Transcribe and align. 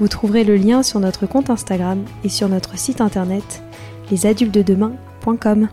Vous 0.00 0.08
trouverez 0.08 0.44
le 0.44 0.56
lien 0.56 0.82
sur 0.82 1.00
notre 1.00 1.26
compte 1.26 1.50
Instagram 1.50 2.04
et 2.22 2.28
sur 2.28 2.48
notre 2.48 2.78
site 2.78 3.00
internet 3.00 3.62
lesadultedemain.com. 4.10 5.68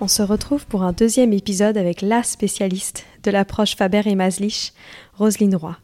On 0.00 0.08
se 0.08 0.22
retrouve 0.22 0.66
pour 0.66 0.82
un 0.82 0.92
deuxième 0.92 1.32
épisode 1.32 1.76
avec 1.76 2.02
la 2.02 2.22
spécialiste 2.22 3.04
de 3.22 3.30
l'approche 3.30 3.76
Faber 3.76 4.02
et 4.06 4.16
Maslich, 4.16 4.72
Roselyne 5.14 5.54
Roy. 5.54 5.76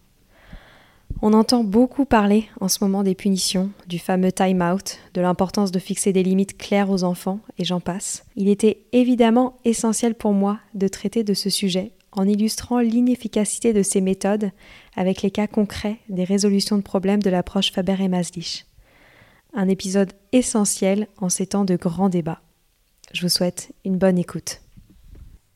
On 1.20 1.32
entend 1.32 1.64
beaucoup 1.64 2.04
parler 2.04 2.46
en 2.60 2.68
ce 2.68 2.84
moment 2.84 3.02
des 3.02 3.16
punitions, 3.16 3.70
du 3.88 3.98
fameux 3.98 4.30
time-out, 4.30 4.98
de 5.14 5.20
l'importance 5.20 5.72
de 5.72 5.80
fixer 5.80 6.12
des 6.12 6.22
limites 6.22 6.56
claires 6.56 6.90
aux 6.90 7.02
enfants, 7.02 7.40
et 7.58 7.64
j'en 7.64 7.80
passe. 7.80 8.24
Il 8.36 8.48
était 8.48 8.84
évidemment 8.92 9.56
essentiel 9.64 10.14
pour 10.14 10.32
moi 10.32 10.60
de 10.74 10.86
traiter 10.86 11.24
de 11.24 11.34
ce 11.34 11.50
sujet 11.50 11.90
en 12.12 12.28
illustrant 12.28 12.78
l'inefficacité 12.78 13.72
de 13.72 13.82
ces 13.82 14.00
méthodes 14.00 14.52
avec 14.94 15.22
les 15.22 15.32
cas 15.32 15.48
concrets 15.48 15.98
des 16.08 16.22
résolutions 16.22 16.76
de 16.76 16.82
problèmes 16.82 17.22
de 17.22 17.30
l'approche 17.30 17.72
Faber 17.72 17.96
et 18.00 18.08
Maslich. 18.08 18.66
Un 19.54 19.68
épisode 19.68 20.12
essentiel 20.30 21.08
en 21.16 21.28
ces 21.28 21.48
temps 21.48 21.64
de 21.64 21.74
grands 21.74 22.10
débats. 22.10 22.42
Je 23.12 23.22
vous 23.22 23.28
souhaite 23.28 23.72
une 23.84 23.98
bonne 23.98 24.18
écoute. 24.18 24.60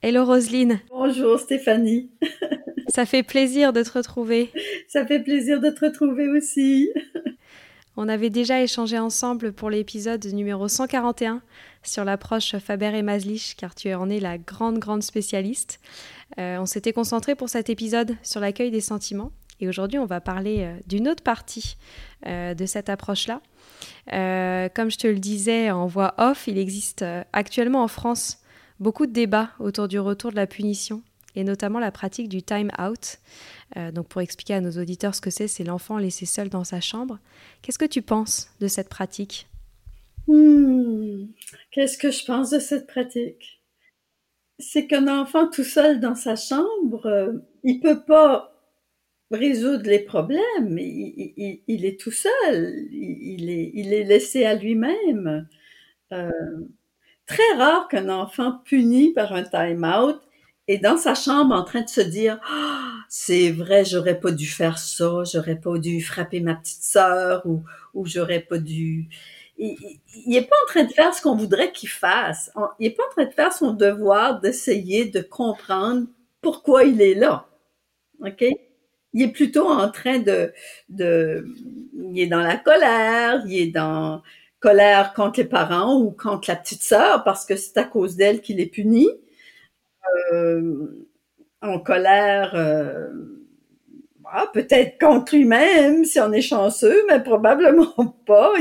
Hello 0.03 0.25
Roselyne. 0.25 0.81
Bonjour 0.91 1.39
Stéphanie. 1.39 2.11
Ça 2.93 3.07
fait 3.07 3.23
plaisir 3.23 3.73
de 3.73 3.83
te 3.83 3.91
retrouver. 3.91 4.51
Ça 4.87 5.07
fait 5.07 5.21
plaisir 5.21 5.61
de 5.63 5.71
te 5.71 5.87
retrouver 5.87 6.29
aussi. 6.29 6.91
On 7.97 8.07
avait 8.07 8.29
déjà 8.29 8.61
échangé 8.61 8.99
ensemble 8.99 9.55
pour 9.55 9.71
l'épisode 9.71 10.23
numéro 10.27 10.69
141 10.69 11.41
sur 11.83 12.05
l'approche 12.05 12.55
Faber 12.59 12.95
et 12.95 13.01
Maslich, 13.01 13.57
car 13.57 13.75
tu 13.75 13.95
en 13.95 14.11
es 14.11 14.21
la 14.21 14.37
grande, 14.37 14.79
grande 14.79 15.03
spécialiste. 15.03 15.81
Euh, 16.39 16.59
on 16.59 16.67
s'était 16.67 16.93
concentré 16.93 17.35
pour 17.35 17.49
cet 17.49 17.71
épisode 17.71 18.15
sur 18.23 18.41
l'accueil 18.41 18.71
des 18.71 18.83
sentiments. 18.83 19.33
Et 19.61 19.69
aujourd'hui, 19.69 19.99
on 19.99 20.05
va 20.05 20.21
parler 20.21 20.59
euh, 20.61 20.77
d'une 20.87 21.09
autre 21.09 21.23
partie 21.23 21.79
euh, 22.27 22.53
de 22.53 22.67
cette 22.67 22.91
approche-là. 22.91 23.41
comme 24.75 24.91
je 24.91 24.99
te 24.99 25.07
le 25.07 25.19
disais 25.19 25.71
en 25.71 25.87
voix 25.87 26.13
off, 26.19 26.47
il 26.47 26.59
existe 26.59 27.07
actuellement 27.33 27.85
en 27.85 27.89
France 27.89 28.43
beaucoup 28.81 29.07
de 29.07 29.13
débats 29.13 29.49
autour 29.61 29.89
du 29.89 29.99
retour 29.99 30.31
de 30.31 30.37
la 30.37 30.47
punition 30.47 31.03
et 31.35 31.45
notamment 31.45 31.79
la 31.79 31.91
pratique 31.91 32.29
du 32.29 32.43
time 32.43 32.71
out. 32.81 33.19
Euh, 33.77 33.91
donc 33.91 34.09
pour 34.09 34.21
expliquer 34.21 34.55
à 34.55 34.61
nos 34.61 34.73
auditeurs 34.73 35.15
ce 35.15 35.21
que 35.21 35.31
c'est, 35.31 35.49
c'est 35.49 35.65
l'enfant 35.65 35.99
laissé 35.99 36.27
seul 36.27 36.49
dans 36.49 36.65
sa 36.65 36.81
chambre. 36.81 37.19
Qu'est-ce 37.63 37.79
que 37.79 37.85
tu 37.85 38.03
penses 38.03 38.51
de 38.61 38.69
cette 38.69 38.89
pratique? 38.89 39.49
Hmm, 40.27 41.27
Qu'est-ce 41.71 41.99
que 41.99 42.11
je 42.11 42.25
pense 42.25 42.51
de 42.51 42.59
cette 42.59 42.87
pratique? 42.87 43.63
C'est 44.59 44.87
qu'un 44.87 45.09
enfant 45.09 45.49
tout 45.49 45.65
seul 45.65 46.01
dans 46.01 46.15
sa 46.15 46.37
chambre, 46.37 47.07
euh, 47.07 47.33
il 47.65 47.81
peut 47.81 48.05
pas 48.05 48.53
résoudre 49.31 49.89
les 49.89 50.01
problèmes. 50.01 50.79
Il, 50.79 51.85
est 51.85 51.99
tout 51.99 52.13
seul. 52.13 52.87
Il, 52.93 53.51
est, 53.51 54.05
laissé 54.05 54.45
à 54.45 54.55
lui-même. 54.55 55.49
Euh, 56.13 56.31
très 57.27 57.57
rare 57.57 57.89
qu'un 57.89 58.11
enfant 58.11 58.61
puni 58.65 59.13
par 59.15 59.33
un 59.33 59.43
time 59.43 59.85
out 59.85 60.21
et 60.69 60.79
dans 60.79 60.97
sa 60.97 61.15
chambre 61.15 61.55
en 61.55 61.65
train 61.65 61.83
de 61.83 61.89
se 61.89 62.01
dire 62.01 62.39
ah, 62.45 62.93
c'est 63.09 63.51
vrai 63.51 63.85
j'aurais 63.85 64.19
pas 64.19 64.31
dû 64.31 64.47
faire 64.47 64.79
ça 64.79 65.23
j'aurais 65.31 65.57
pas 65.57 65.79
dû 65.79 66.03
frapper 66.03 66.41
ma 66.41 66.55
petite 66.55 66.83
sœur 66.83 67.43
ou 67.47 67.63
ou 67.95 68.07
j'aurais 68.07 68.41
pas 68.41 68.59
dû. 68.59 69.09
Il, 69.59 69.77
il, 70.27 70.37
est 70.37 70.49
pas 70.49 70.57
en 70.65 70.67
train 70.67 70.85
de 70.85 70.93
faire 70.93 71.15
ce 71.15 71.23
qu'on 71.23 71.37
voudrait 71.37 71.73
qu'il 71.73 71.89
fasse. 71.89 72.51
Il 72.79 72.87
est 72.87 72.91
pas 72.91 73.05
en 73.07 73.11
train 73.11 73.25
de 73.27 73.33
faire 73.35 73.53
son 73.53 73.73
devoir 73.73 74.41
d'essayer 74.41 75.05
de 75.05 75.21
comprendre 75.21 76.07
pourquoi 76.41 76.85
il 76.85 77.01
est 77.03 77.15
là. 77.15 77.47
Ok? 78.25 78.45
Il 79.15 79.23
est 79.23 79.33
plutôt 79.33 79.69
en 79.69 79.91
train 79.91 80.19
de 80.19 80.53
de 80.89 81.47
il 81.95 82.19
est 82.21 82.27
dans 82.27 82.41
la 82.41 82.57
colère 82.57 83.43
il 83.47 83.61
est 83.61 83.67
dans 83.67 84.23
colère 84.61 85.13
contre 85.13 85.41
les 85.41 85.47
parents 85.47 86.01
ou 86.01 86.13
contre 86.13 86.49
la 86.49 86.57
petite 86.57 86.83
sœur 86.83 87.23
parce 87.25 87.45
que 87.45 87.57
c'est 87.57 87.77
à 87.77 87.85
cause 87.85 88.17
d'elle 88.17 88.41
qu'il 88.41 88.61
est 88.61 88.67
puni 88.67 89.09
euh, 90.33 91.07
en 91.61 91.79
colère, 91.79 92.55
euh, 92.55 93.09
ah, 94.35 94.49
peut-être 94.53 94.99
contre 94.99 95.37
lui-même 95.37 96.05
si 96.05 96.19
on 96.21 96.33
est 96.33 96.43
chanceux, 96.43 97.05
mais 97.09 97.23
probablement 97.23 98.17
pas. 98.27 98.53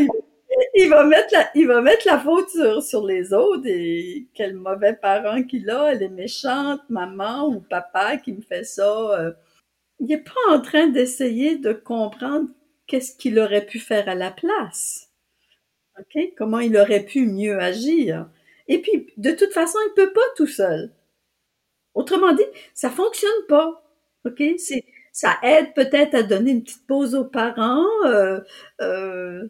Il, 0.75 0.89
va 0.89 1.05
mettre 1.05 1.29
la, 1.31 1.49
il 1.55 1.65
va 1.67 1.81
mettre 1.81 2.05
la 2.05 2.19
faute 2.19 2.49
sur, 2.49 2.83
sur 2.83 3.05
les 3.05 3.33
autres 3.33 3.65
et 3.65 4.27
quel 4.33 4.55
mauvais 4.55 4.93
parent 4.93 5.43
qu'il 5.43 5.69
a, 5.69 5.93
elle 5.93 6.03
est 6.03 6.09
méchante, 6.09 6.81
maman 6.89 7.47
ou 7.47 7.61
papa 7.61 8.17
qui 8.17 8.33
me 8.33 8.41
fait 8.41 8.65
ça. 8.65 9.19
Euh. 9.19 9.31
Il 9.99 10.07
n'est 10.07 10.17
pas 10.17 10.31
en 10.49 10.61
train 10.61 10.87
d'essayer 10.87 11.57
de 11.57 11.73
comprendre 11.73 12.49
qu'est-ce 12.87 13.15
qu'il 13.15 13.39
aurait 13.39 13.65
pu 13.65 13.79
faire 13.79 14.09
à 14.09 14.15
la 14.15 14.31
place. 14.31 15.09
OK? 15.99 16.33
Comment 16.37 16.59
il 16.59 16.75
aurait 16.75 17.05
pu 17.05 17.25
mieux 17.25 17.59
agir. 17.59 18.27
Et 18.67 18.79
puis, 18.79 19.07
de 19.17 19.31
toute 19.31 19.53
façon, 19.53 19.77
il 19.87 19.93
peut 19.95 20.11
pas 20.11 20.21
tout 20.35 20.47
seul. 20.47 20.91
Autrement 21.93 22.33
dit, 22.33 22.43
ça 22.73 22.89
fonctionne 22.89 23.29
pas. 23.47 23.83
OK? 24.25 24.43
C'est, 24.57 24.85
ça 25.11 25.37
aide 25.43 25.73
peut-être 25.73 26.15
à 26.15 26.23
donner 26.23 26.51
une 26.51 26.63
petite 26.63 26.87
pause 26.87 27.15
aux 27.15 27.25
parents. 27.25 27.85
Euh, 28.05 28.39
euh, 28.81 29.47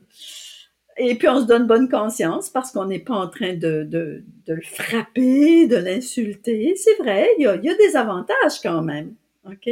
et 0.98 1.16
puis 1.16 1.28
on 1.28 1.42
se 1.42 1.46
donne 1.46 1.68
bonne 1.68 1.90
conscience 1.90 2.50
parce 2.50 2.72
qu'on 2.72 2.86
n'est 2.86 3.00
pas 3.00 3.16
en 3.16 3.28
train 3.28 3.54
de, 3.54 3.84
de, 3.84 4.24
de 4.46 4.54
le 4.54 4.62
frapper, 4.62 5.68
de 5.68 5.78
l'insulter. 5.78 6.76
C'est 6.76 6.96
vrai, 6.96 7.30
il 7.38 7.44
y, 7.44 7.48
a, 7.48 7.56
y 7.56 7.70
a 7.70 7.76
des 7.76 7.96
avantages 7.96 8.60
quand 8.62 8.82
même. 8.82 9.16
OK? 9.46 9.70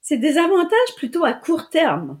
C'est 0.00 0.18
des 0.18 0.38
avantages 0.38 0.94
plutôt 0.96 1.24
à 1.24 1.32
court 1.32 1.68
terme. 1.70 2.20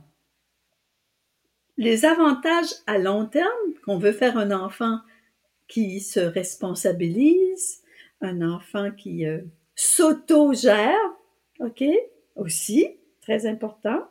Les 1.76 2.04
avantages 2.04 2.74
à 2.86 2.98
long 2.98 3.24
terme, 3.24 3.48
qu'on 3.84 3.98
veut 3.98 4.12
faire 4.12 4.36
un 4.36 4.50
enfant 4.50 4.98
qui 5.66 6.00
se 6.00 6.20
responsabilise, 6.20 7.82
un 8.20 8.42
enfant 8.42 8.90
qui, 8.90 9.24
euh, 9.24 9.40
s'auto-gère, 9.86 10.98
OK, 11.60 11.82
aussi, 12.36 12.98
très 13.22 13.46
important, 13.46 14.08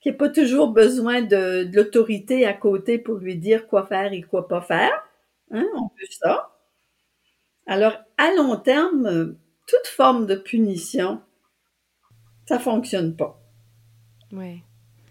qui 0.00 0.10
n'a 0.10 0.14
pas 0.14 0.28
toujours 0.28 0.68
besoin 0.68 1.22
de, 1.22 1.68
l'autorité 1.72 2.46
à 2.46 2.52
côté 2.52 2.98
pour 2.98 3.16
lui 3.16 3.36
dire 3.36 3.66
quoi 3.66 3.86
faire 3.86 4.12
et 4.12 4.22
quoi 4.22 4.48
pas 4.48 4.60
faire. 4.60 4.92
Hein, 5.50 5.66
on 5.74 5.82
veut 5.82 6.08
ça. 6.10 6.56
Alors, 7.66 7.96
à 8.18 8.32
long 8.34 8.56
terme, 8.56 9.36
toute 9.66 9.86
forme 9.86 10.26
de 10.26 10.36
punition, 10.36 11.20
ça 12.46 12.58
fonctionne 12.58 13.16
pas. 13.16 13.40
Ouais. 14.32 14.62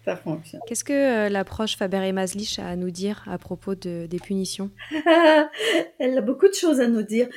Ça 0.04 0.16
fonctionne. 0.16 0.62
Qu'est-ce 0.66 0.84
que 0.84 1.26
euh, 1.26 1.28
l'approche 1.28 1.76
Faber 1.76 2.06
et 2.06 2.12
Maslich 2.12 2.58
a 2.58 2.68
à 2.68 2.76
nous 2.76 2.90
dire 2.90 3.22
à 3.26 3.36
propos 3.36 3.74
de, 3.74 4.06
des 4.06 4.18
punitions? 4.18 4.70
Elle 5.98 6.16
a 6.16 6.22
beaucoup 6.22 6.48
de 6.48 6.54
choses 6.54 6.80
à 6.80 6.88
nous 6.88 7.02
dire. 7.02 7.28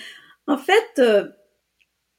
En 0.48 0.58
fait, 0.58 1.00
euh, 1.00 1.28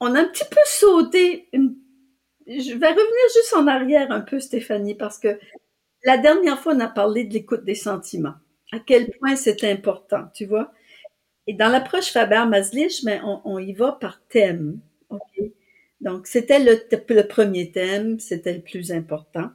on 0.00 0.14
a 0.14 0.20
un 0.20 0.25
petit 0.25 0.44
peu 0.50 0.61
sauté. 0.67 1.49
Je 1.52 2.75
vais 2.75 2.88
revenir 2.88 3.25
juste 3.35 3.55
en 3.56 3.67
arrière 3.67 4.11
un 4.11 4.20
peu, 4.20 4.41
Stéphanie, 4.41 4.94
parce 4.94 5.19
que 5.19 5.38
la 6.05 6.19
dernière 6.19 6.58
fois, 6.58 6.75
on 6.75 6.81
a 6.81 6.88
parlé 6.88 7.25
de 7.25 7.32
l'écoute 7.32 7.64
des 7.64 7.75
sentiments. 7.75 8.35
À 8.73 8.79
quel 8.79 9.11
point 9.12 9.37
c'est 9.37 9.64
important, 9.64 10.25
tu 10.35 10.46
vois? 10.46 10.73
Et 11.46 11.55
dans 11.55 11.69
l'approche 11.69 12.11
Faber-Maslich, 12.12 13.02
mais 13.05 13.20
on, 13.23 13.58
y 13.58 13.73
va 13.73 13.93
par 13.93 14.20
thème. 14.29 14.81
Donc, 16.00 16.26
c'était 16.26 16.58
le, 16.58 17.23
premier 17.26 17.70
thème, 17.70 18.19
c'était 18.19 18.55
le 18.55 18.61
plus 18.61 18.93
important. 18.93 19.50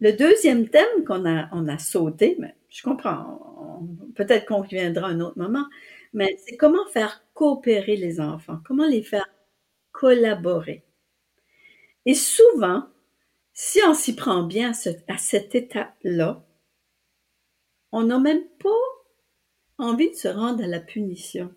Le 0.00 0.12
deuxième 0.12 0.68
thème 0.68 1.04
qu'on 1.06 1.24
a, 1.26 1.48
on 1.52 1.68
a 1.68 1.78
sauté, 1.78 2.36
mais 2.38 2.54
je 2.68 2.82
comprends, 2.82 3.40
peut-être 4.16 4.46
qu'on 4.46 4.62
reviendra 4.62 5.08
à 5.08 5.10
un 5.10 5.20
autre 5.20 5.38
moment, 5.38 5.64
mais 6.14 6.36
c'est 6.38 6.56
comment 6.56 6.86
faire 6.86 7.24
coopérer 7.34 7.96
les 7.96 8.20
enfants, 8.20 8.60
comment 8.64 8.86
les 8.86 9.02
faire 9.02 9.28
collaborer. 9.92 10.84
Et 12.06 12.14
souvent, 12.14 12.88
si 13.52 13.80
on 13.86 13.94
s'y 13.94 14.14
prend 14.14 14.44
bien 14.44 14.70
à, 14.70 14.74
ce, 14.74 14.90
à 15.08 15.18
cette 15.18 15.54
étape-là, 15.54 16.44
on 17.92 18.04
n'a 18.04 18.18
même 18.18 18.44
pas 18.58 18.68
envie 19.78 20.10
de 20.10 20.16
se 20.16 20.28
rendre 20.28 20.62
à 20.62 20.66
la 20.66 20.80
punition. 20.80 21.54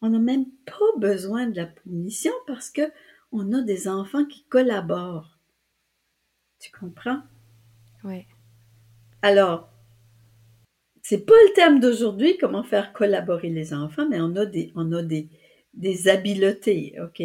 On 0.00 0.10
n'a 0.10 0.18
même 0.18 0.46
pas 0.64 0.98
besoin 0.98 1.46
de 1.46 1.56
la 1.56 1.66
punition 1.66 2.32
parce 2.46 2.70
que 2.70 2.92
on 3.32 3.52
a 3.52 3.62
des 3.62 3.88
enfants 3.88 4.24
qui 4.24 4.44
collaborent. 4.44 5.38
Tu 6.60 6.70
comprends? 6.70 7.22
Oui. 8.04 8.26
Alors, 9.22 9.67
c'est 11.08 11.24
pas 11.24 11.32
le 11.32 11.54
thème 11.54 11.80
d'aujourd'hui, 11.80 12.36
comment 12.36 12.62
faire 12.62 12.92
collaborer 12.92 13.48
les 13.48 13.72
enfants, 13.72 14.06
mais 14.10 14.20
on 14.20 14.36
a 14.36 14.44
des, 14.44 14.72
on 14.74 14.92
a 14.92 15.02
des, 15.02 15.30
des 15.72 16.06
habiletés, 16.06 16.96
OK? 17.02 17.22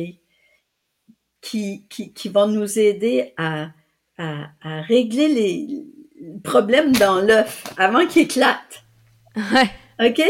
Qui, 1.42 1.86
qui, 1.90 2.14
qui 2.14 2.30
vont 2.30 2.48
nous 2.48 2.80
aider 2.80 3.34
à, 3.36 3.72
à, 4.18 4.46
à 4.62 4.82
régler 4.84 5.28
les 5.28 5.86
problèmes 6.46 6.94
dans 6.94 7.20
l'œuf 7.20 7.66
avant 7.76 8.08
qu'il 8.08 8.22
éclate. 8.22 8.86
Ouais. 9.36 9.70
OK? 10.08 10.22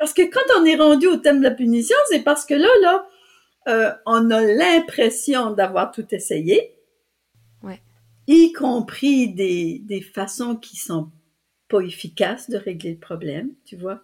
Parce 0.00 0.12
que 0.12 0.22
quand 0.22 0.60
on 0.60 0.64
est 0.64 0.74
rendu 0.74 1.06
au 1.06 1.16
thème 1.16 1.38
de 1.38 1.44
la 1.44 1.52
punition, 1.52 1.96
c'est 2.08 2.24
parce 2.24 2.44
que 2.44 2.54
là, 2.54 2.68
là, 2.82 3.08
euh, 3.68 3.92
on 4.06 4.32
a 4.32 4.40
l'impression 4.40 5.52
d'avoir 5.52 5.92
tout 5.92 6.12
essayé. 6.12 6.74
Ouais. 7.62 7.80
Y 8.26 8.52
compris 8.52 9.28
des, 9.28 9.78
des 9.84 10.00
façons 10.00 10.56
qui 10.56 10.76
sont 10.76 11.12
pas 11.68 11.80
efficaces 11.80 12.50
de 12.50 12.56
régler 12.56 12.92
le 12.92 12.98
problème, 12.98 13.50
tu 13.64 13.76
vois. 13.76 14.00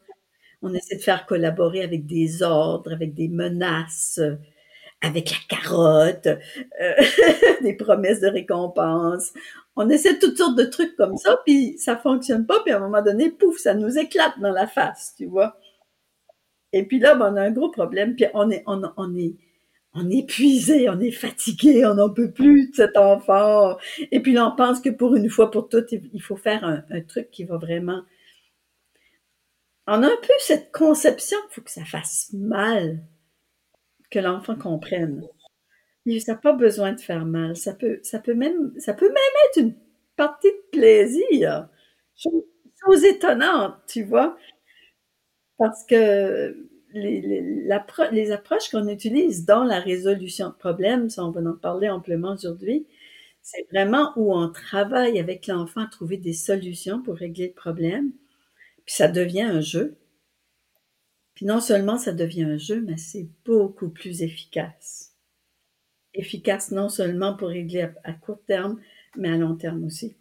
On 0.62 0.75
essaie 0.75 0.97
de 0.97 1.03
faire 1.03 1.26
collaborer 1.26 1.82
avec 1.82 2.06
des 2.06 2.43
ordres, 2.43 2.93
avec 2.93 3.14
des 3.14 3.29
menaces, 3.29 4.20
avec 5.03 5.31
la 5.31 5.56
carotte, 5.56 6.26
euh, 6.26 6.94
des 7.62 7.75
promesses 7.75 8.20
de 8.20 8.29
récompense. 8.29 9.32
On 9.76 9.88
essaie 9.91 10.19
toutes 10.19 10.38
sortes 10.38 10.56
de 10.56 10.64
trucs 10.64 10.97
comme 10.97 11.17
ça, 11.17 11.38
puis 11.44 11.76
ça 11.79 11.97
fonctionne 11.97 12.47
pas, 12.47 12.61
puis 12.62 12.73
à 12.73 12.76
un 12.76 12.81
moment 12.81 13.03
donné, 13.03 13.31
pouf, 13.31 13.59
ça 13.59 13.75
nous 13.75 13.99
éclate 13.99 14.38
dans 14.41 14.53
la 14.53 14.67
face, 14.67 15.14
tu 15.17 15.26
vois. 15.26 15.56
Et 16.73 16.85
puis 16.87 16.99
là, 16.99 17.14
ben, 17.14 17.32
on 17.32 17.37
a 17.37 17.43
un 17.43 17.50
gros 17.50 17.70
problème, 17.70 18.14
puis 18.14 18.26
on 18.35 18.50
est, 18.50 18.62
on, 18.67 18.82
on 18.97 19.17
est, 19.17 19.37
on 19.94 20.10
est 20.10 20.18
épuisé, 20.18 20.88
on 20.88 20.98
est 21.00 21.10
fatigué, 21.10 21.84
on 21.84 21.94
n'en 21.94 22.10
peut 22.10 22.30
plus 22.30 22.70
de 22.70 22.74
cet 22.74 22.96
enfant. 22.96 23.76
Et 24.10 24.20
puis 24.20 24.32
là, 24.32 24.48
on 24.48 24.56
pense 24.56 24.80
que 24.80 24.88
pour 24.88 25.14
une 25.16 25.28
fois, 25.28 25.50
pour 25.50 25.68
toutes, 25.68 25.92
il 25.92 26.22
faut 26.22 26.36
faire 26.36 26.64
un, 26.64 27.00
truc 27.02 27.30
qui 27.30 27.44
va 27.44 27.58
vraiment... 27.58 28.02
On 29.86 30.02
a 30.02 30.06
un 30.06 30.20
peu 30.22 30.32
cette 30.38 30.72
conception 30.72 31.36
qu'il 31.42 31.54
faut 31.56 31.60
que 31.62 31.70
ça 31.70 31.84
fasse 31.84 32.30
mal, 32.32 33.00
que 34.10 34.18
l'enfant 34.18 34.56
comprenne. 34.56 35.22
Ça 36.20 36.32
n'a 36.32 36.38
pas 36.38 36.52
besoin 36.52 36.92
de 36.92 37.00
faire 37.00 37.26
mal. 37.26 37.56
Ça 37.56 37.74
peut, 37.74 38.00
même, 38.34 38.72
être 38.80 39.56
une 39.58 39.74
partie 40.16 40.50
de 40.50 40.70
plaisir. 40.78 41.68
Chose 42.16 43.04
étonnante, 43.04 43.74
tu 43.86 44.04
vois. 44.04 44.36
Parce 45.58 45.84
que 45.84 46.56
les, 46.94 47.20
les, 47.20 47.66
les 48.12 48.30
approches 48.30 48.70
qu'on 48.70 48.88
utilise 48.88 49.44
dans 49.44 49.64
la 49.64 49.80
résolution 49.80 50.48
de 50.48 50.54
problèmes, 50.54 51.10
ça 51.10 51.24
on 51.24 51.30
va 51.30 51.40
en 51.40 51.56
parler 51.56 51.88
amplement 51.88 52.32
aujourd'hui, 52.32 52.86
c'est 53.42 53.66
vraiment 53.72 54.12
où 54.16 54.32
on 54.34 54.50
travaille 54.50 55.18
avec 55.18 55.48
l'enfant 55.48 55.82
à 55.82 55.86
trouver 55.88 56.16
des 56.16 56.32
solutions 56.32 57.02
pour 57.02 57.16
régler 57.16 57.48
le 57.48 57.54
problème. 57.54 58.12
Puis 58.86 58.94
ça 58.94 59.08
devient 59.08 59.42
un 59.42 59.60
jeu. 59.60 59.96
Puis 61.34 61.46
non 61.46 61.60
seulement 61.60 61.98
ça 61.98 62.12
devient 62.12 62.44
un 62.44 62.58
jeu, 62.58 62.80
mais 62.80 62.96
c'est 62.96 63.28
beaucoup 63.44 63.88
plus 63.88 64.22
efficace. 64.22 65.16
Efficace 66.14 66.70
non 66.70 66.88
seulement 66.88 67.34
pour 67.34 67.48
régler 67.48 67.82
à, 67.82 67.94
à 68.04 68.12
court 68.12 68.42
terme, 68.46 68.80
mais 69.16 69.30
à 69.30 69.36
long 69.36 69.56
terme 69.56 69.84
aussi. 69.84 70.16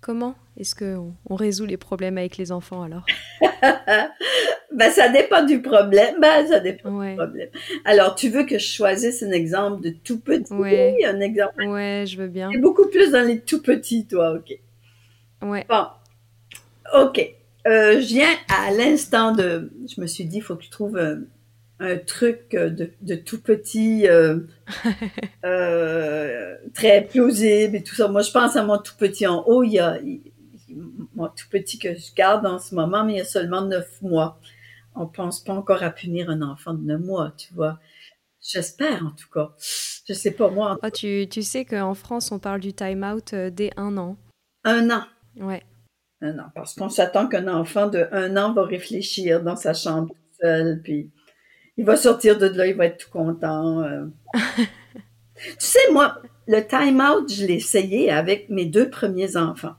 Comment 0.00 0.34
est-ce 0.56 0.74
qu'on 0.74 1.14
on 1.28 1.34
résout 1.34 1.66
les 1.66 1.76
problèmes 1.76 2.16
avec 2.18 2.38
les 2.38 2.52
enfants 2.52 2.82
alors? 2.82 3.04
Ben, 4.72 4.90
ça 4.90 5.08
dépend 5.08 5.44
du 5.44 5.60
problème. 5.62 6.16
Ben, 6.20 6.46
ça 6.46 6.60
dépend 6.60 6.90
ouais. 6.90 7.10
du 7.10 7.16
problème. 7.16 7.48
Alors, 7.84 8.14
tu 8.14 8.28
veux 8.28 8.44
que 8.44 8.58
je 8.58 8.66
choisisse 8.66 9.22
un 9.22 9.32
exemple 9.32 9.82
de 9.82 9.90
tout 9.90 10.20
petit? 10.20 10.52
Ouais. 10.52 10.98
Un 11.04 11.20
exemple? 11.20 11.64
Ouais, 11.64 12.04
je 12.06 12.16
veux 12.16 12.28
bien. 12.28 12.50
C'est 12.52 12.60
beaucoup 12.60 12.88
plus 12.88 13.10
dans 13.10 13.26
les 13.26 13.40
tout 13.40 13.62
petits, 13.62 14.06
toi, 14.06 14.34
OK. 14.34 14.58
Ouais. 15.42 15.66
Bon. 15.68 15.86
OK. 16.94 17.34
Euh, 17.66 18.00
je 18.00 18.06
viens 18.06 18.34
à 18.48 18.70
l'instant 18.70 19.32
de... 19.32 19.72
Je 19.94 20.00
me 20.00 20.06
suis 20.06 20.24
dit, 20.24 20.38
il 20.38 20.42
faut 20.42 20.54
que 20.54 20.62
tu 20.62 20.70
trouves 20.70 20.96
un, 20.96 21.20
un 21.80 21.96
truc 21.96 22.50
de, 22.52 22.90
de, 23.00 23.14
tout 23.16 23.40
petit, 23.40 24.06
euh, 24.06 24.38
euh, 25.44 26.54
très 26.74 27.02
plausible 27.02 27.76
et 27.76 27.82
tout 27.82 27.94
ça. 27.94 28.06
Moi, 28.06 28.22
je 28.22 28.30
pense 28.30 28.54
à 28.56 28.62
mon 28.62 28.78
tout 28.78 28.94
petit 28.98 29.26
en 29.26 29.42
haut. 29.46 29.62
Il 29.64 29.72
y 29.72 29.78
a, 29.80 29.98
il, 30.00 30.20
mon 31.14 31.26
tout 31.26 31.46
petit 31.50 31.78
que 31.78 31.94
je 31.94 32.14
garde 32.14 32.46
en 32.46 32.58
ce 32.58 32.74
moment, 32.74 33.04
mais 33.04 33.14
il 33.14 33.18
y 33.18 33.20
a 33.20 33.24
seulement 33.24 33.62
neuf 33.62 34.00
mois 34.02 34.38
on 34.94 35.06
pense 35.06 35.42
pas 35.42 35.54
encore 35.54 35.82
à 35.82 35.90
punir 35.90 36.30
un 36.30 36.42
enfant 36.42 36.74
de 36.74 36.82
9 36.82 37.00
mois, 37.00 37.32
tu 37.36 37.54
vois. 37.54 37.78
J'espère 38.42 39.04
en 39.04 39.10
tout 39.10 39.28
cas. 39.32 39.54
Je 40.06 40.14
sais 40.14 40.30
pas 40.30 40.50
moi. 40.50 40.78
Oh, 40.82 40.90
tu, 40.90 41.26
tu 41.30 41.42
sais 41.42 41.64
qu'en 41.64 41.94
France, 41.94 42.32
on 42.32 42.38
parle 42.38 42.60
du 42.60 42.72
time-out 42.72 43.34
euh, 43.34 43.50
dès 43.50 43.70
un 43.76 43.96
an. 43.98 44.16
Un 44.64 44.90
an. 44.90 45.04
Ouais. 45.36 45.62
Un 46.22 46.38
an. 46.38 46.50
Parce 46.54 46.74
qu'on 46.74 46.88
s'attend 46.88 47.28
qu'un 47.28 47.48
enfant 47.48 47.86
de 47.86 48.08
un 48.12 48.36
an 48.36 48.52
va 48.52 48.64
réfléchir 48.64 49.42
dans 49.42 49.56
sa 49.56 49.74
chambre 49.74 50.08
tout 50.08 50.40
seul, 50.42 50.80
puis 50.82 51.10
il 51.76 51.84
va 51.84 51.96
sortir 51.96 52.38
de 52.38 52.46
là, 52.46 52.66
il 52.66 52.74
va 52.74 52.86
être 52.86 52.98
tout 52.98 53.10
content. 53.10 53.82
Euh. 53.82 54.06
tu 54.34 55.54
sais, 55.58 55.92
moi, 55.92 56.20
le 56.46 56.66
time-out, 56.66 57.32
je 57.32 57.46
l'ai 57.46 57.54
essayé 57.54 58.10
avec 58.10 58.48
mes 58.48 58.66
deux 58.66 58.90
premiers 58.90 59.36
enfants. 59.36 59.76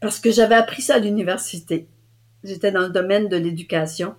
Parce 0.00 0.18
que 0.18 0.30
j'avais 0.30 0.54
appris 0.54 0.82
ça 0.82 0.96
à 0.96 0.98
l'université. 0.98 1.88
J'étais 2.44 2.72
dans 2.72 2.82
le 2.82 2.90
domaine 2.90 3.28
de 3.28 3.36
l'éducation. 3.36 4.14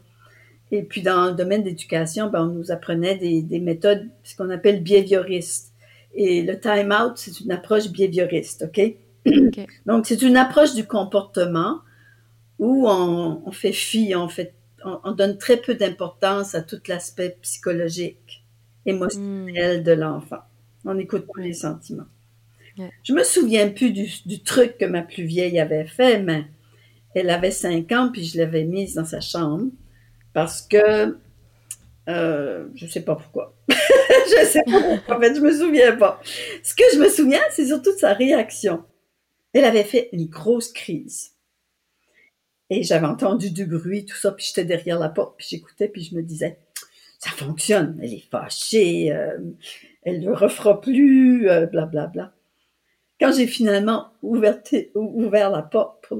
Et 0.72 0.84
puis, 0.84 1.01
dans 1.01 1.28
le 1.28 1.34
domaine 1.34 1.63
d'éducation, 1.63 2.30
ben, 2.30 2.44
on 2.44 2.54
nous 2.54 2.72
apprenait 2.72 3.18
des, 3.18 3.42
des 3.42 3.60
méthodes, 3.60 4.08
ce 4.24 4.36
qu'on 4.36 4.50
appelle 4.50 4.82
behavioristes. 4.82 5.74
Et 6.13 6.42
le 6.42 6.60
time-out, 6.60 7.13
c'est 7.16 7.40
une 7.42 7.51
approche 7.51 7.90
behavioriste, 7.90 8.63
OK? 8.63 8.96
okay. 9.28 9.68
Donc, 9.86 10.06
c'est 10.06 10.22
une 10.22 10.38
approche 10.38 10.74
du 10.74 10.86
comportement 10.86 11.80
où 12.60 12.88
on, 12.88 13.42
on 13.46 13.51
fait 13.51 13.74
fi, 13.74 14.16
on, 14.16 14.30
fait, 14.30 14.54
on, 14.86 15.00
on, 15.04 15.12
donne 15.12 15.38
très 15.38 15.58
peu 15.58 15.74
d'importance 15.74 16.56
à 16.56 16.62
tout 16.62 16.80
l'aspect 16.88 17.38
psychologique, 17.42 18.46
émotionnel 18.86 19.82
mm. 19.82 19.84
de 19.84 19.92
l'enfant. 19.92 20.42
On 20.86 20.98
écoute 20.98 21.25
pas 21.25 21.42
les 21.42 21.54
sentiments. 21.54 22.08
Ouais. 22.78 22.92
Je 23.04 23.13
me 23.13 23.24
souviens 23.24 23.70
plus 23.70 23.92
du, 23.92 24.10
du 24.25 24.42
truc 24.42 24.78
que 24.78 24.86
ma 24.86 25.01
plus 25.01 25.24
vieille 25.24 25.60
avait 25.60 25.86
fait, 25.86 26.22
mais 26.22 26.46
elle 27.15 27.30
avait 27.30 27.51
cinq 27.51 27.91
ans, 27.91 28.10
puis 28.12 28.25
je 28.25 28.38
l'avais 28.38 28.63
mise 28.63 28.96
dans 28.96 29.06
sa 29.06 29.22
chambre 29.22 29.72
parce 30.34 30.62
que 30.62 31.18
euh, 32.10 32.68
je 32.74 32.88
sais 32.88 33.01
pas 33.01 33.15
pourquoi. 33.15 33.56
je 33.70 34.46
sais 34.46 34.63
pas 34.65 34.82
pourquoi, 34.82 35.18
en 35.18 35.20
fait, 35.20 35.36
je 35.36 35.41
me 35.41 35.51
souviens 35.51 35.96
pas. 35.96 36.22
Ce 36.63 36.74
que 36.74 36.84
je 36.94 37.00
me 37.00 37.10
souviens, 37.10 37.41
c'est 37.51 37.68
surtout 37.68 37.94
de 37.94 38.00
sa 38.00 38.13
réaction. 38.13 38.84
Elle 39.53 39.65
avait 39.65 39.84
fait 39.84 40.10
une 40.13 40.27
grosse 40.27 40.72
crise. 40.72 41.32
Et 42.70 42.84
j'avais 42.84 43.06
entendu 43.06 43.51
du 43.51 43.65
bruit, 43.65 44.06
tout 44.06 44.15
ça, 44.15 44.32
puis 44.32 44.46
j'étais 44.48 44.63
derrière 44.63 44.98
la 44.98 45.10
porte, 45.10 45.36
puis 45.38 45.46
j'écoutais, 45.50 45.89
puis 45.89 46.03
je 46.03 46.15
me 46.15 46.22
disais, 46.22 46.58
ça 47.20 47.30
fonctionne, 47.32 48.00
elle 48.01 48.13
est 48.13 48.24
fâchée, 48.32 49.12
euh, 49.12 49.38
elle 50.03 50.22
ne 50.22 50.32
refera 50.32 50.80
plus, 50.80 51.50
euh, 51.50 51.65
bla 51.65 51.86
bla 51.86 52.08
bla. 52.08 52.34
Quand 53.22 53.32
j'ai 53.32 53.46
finalement 53.46 54.12
ouvert, 54.24 54.60
ouvert 54.96 55.51
la 55.51 55.62
porte 55.62 56.04
pour 56.08 56.18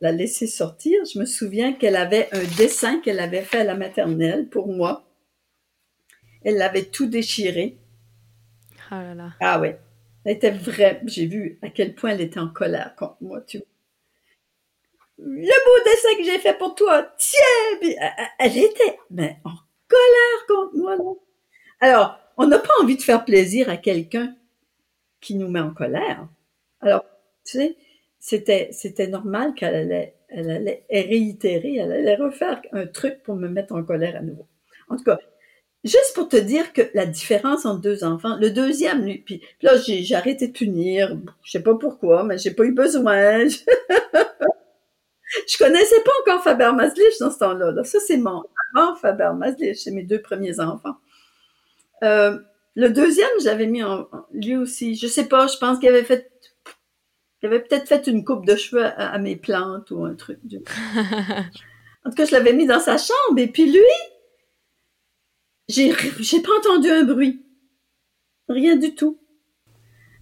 la, 0.00 0.12
laisser 0.12 0.46
sortir, 0.46 1.04
je 1.12 1.18
me 1.18 1.24
souviens 1.24 1.72
qu'elle 1.72 1.96
avait 1.96 2.28
un 2.30 2.44
dessin 2.56 3.00
qu'elle 3.00 3.18
avait 3.18 3.42
fait 3.42 3.60
à 3.60 3.64
la 3.64 3.74
maternelle 3.74 4.48
pour 4.48 4.68
moi. 4.68 5.04
Elle 6.44 6.56
l'avait 6.56 6.84
tout 6.84 7.06
déchiré. 7.06 7.78
Oh 8.92 8.94
là 8.94 9.14
là. 9.14 9.32
Ah 9.40 9.58
ouais. 9.58 9.80
Elle 10.24 10.36
était 10.36 10.52
vraie. 10.52 11.00
J'ai 11.06 11.26
vu 11.26 11.58
à 11.62 11.68
quel 11.68 11.96
point 11.96 12.10
elle 12.10 12.20
était 12.20 12.38
en 12.38 12.48
colère 12.48 12.94
contre 12.94 13.16
moi, 13.20 13.40
tu 13.40 13.58
vois. 13.58 13.66
Le 15.18 15.64
beau 15.64 15.84
dessin 15.84 16.16
que 16.16 16.24
j'ai 16.24 16.38
fait 16.38 16.56
pour 16.56 16.76
toi, 16.76 17.10
tiens! 17.18 17.90
elle 18.38 18.56
était, 18.56 18.98
mais 19.10 19.38
en 19.44 19.54
colère 19.88 20.46
contre 20.46 20.76
moi, 20.76 20.94
là. 20.94 21.12
Alors, 21.80 22.18
on 22.36 22.46
n'a 22.46 22.60
pas 22.60 22.72
envie 22.80 22.96
de 22.96 23.02
faire 23.02 23.24
plaisir 23.24 23.68
à 23.68 23.76
quelqu'un 23.76 24.36
qui 25.20 25.34
nous 25.34 25.48
met 25.48 25.60
en 25.60 25.72
colère. 25.72 26.28
Alors, 26.80 27.04
tu 27.44 27.58
sais, 27.58 27.76
c'était, 28.18 28.70
c'était 28.72 29.08
normal 29.08 29.54
qu'elle 29.54 29.74
allait, 29.74 30.14
elle 30.28 30.50
allait 30.50 30.84
réitérer, 30.90 31.76
elle 31.76 31.92
allait 31.92 32.16
refaire 32.16 32.60
un 32.72 32.86
truc 32.86 33.22
pour 33.22 33.36
me 33.36 33.48
mettre 33.48 33.74
en 33.74 33.84
colère 33.84 34.16
à 34.16 34.20
nouveau. 34.20 34.46
En 34.88 34.96
tout 34.96 35.04
cas, 35.04 35.18
juste 35.84 36.14
pour 36.14 36.28
te 36.28 36.36
dire 36.36 36.72
que 36.72 36.82
la 36.94 37.06
différence 37.06 37.66
entre 37.66 37.80
deux 37.80 38.04
enfants, 38.04 38.36
le 38.40 38.50
deuxième, 38.50 39.04
lui, 39.04 39.18
puis, 39.18 39.42
là, 39.62 39.76
j'ai, 39.76 40.14
arrêté 40.14 40.46
de 40.48 40.52
punir, 40.52 41.16
je 41.42 41.52
sais 41.52 41.62
pas 41.62 41.76
pourquoi, 41.76 42.24
mais 42.24 42.38
j'ai 42.38 42.52
pas 42.52 42.64
eu 42.64 42.72
besoin. 42.72 43.46
je 43.48 43.58
connaissais 45.58 46.02
pas 46.04 46.12
encore 46.22 46.42
Faber 46.42 46.72
Maslich 46.74 47.18
dans 47.20 47.30
ce 47.30 47.38
temps-là. 47.38 47.72
Là. 47.72 47.84
Ça, 47.84 47.98
c'est 48.00 48.16
mon 48.16 48.42
avant 48.74 48.96
Faber 48.96 49.30
Maslich, 49.36 49.78
c'est 49.78 49.92
mes 49.92 50.02
deux 50.02 50.20
premiers 50.20 50.58
enfants. 50.60 50.96
Euh, 52.02 52.38
le 52.74 52.90
deuxième, 52.90 53.28
j'avais 53.42 53.66
mis 53.66 53.82
en, 53.82 54.06
lui 54.32 54.56
aussi. 54.56 54.96
Je 54.96 55.06
sais 55.06 55.26
pas, 55.26 55.46
je 55.46 55.56
pense 55.56 55.78
qu'il 55.78 55.88
avait 55.88 56.04
fait, 56.04 56.30
il 57.42 57.46
avait 57.46 57.60
peut-être 57.60 57.88
fait 57.88 58.06
une 58.06 58.24
coupe 58.24 58.46
de 58.46 58.56
cheveux 58.56 58.84
à, 58.84 59.18
mes 59.18 59.36
plantes 59.36 59.90
ou 59.90 60.04
un 60.04 60.14
truc. 60.14 60.38
Du... 60.44 60.56
en 62.04 62.10
tout 62.10 62.16
cas, 62.16 62.24
je 62.24 62.32
l'avais 62.32 62.52
mis 62.52 62.66
dans 62.66 62.80
sa 62.80 62.96
chambre. 62.96 63.38
Et 63.38 63.48
puis 63.48 63.70
lui, 63.70 63.80
j'ai, 65.68 65.92
j'ai 66.20 66.40
pas 66.40 66.56
entendu 66.58 66.88
un 66.90 67.04
bruit. 67.04 67.44
Rien 68.48 68.76
du 68.76 68.94
tout. 68.94 69.20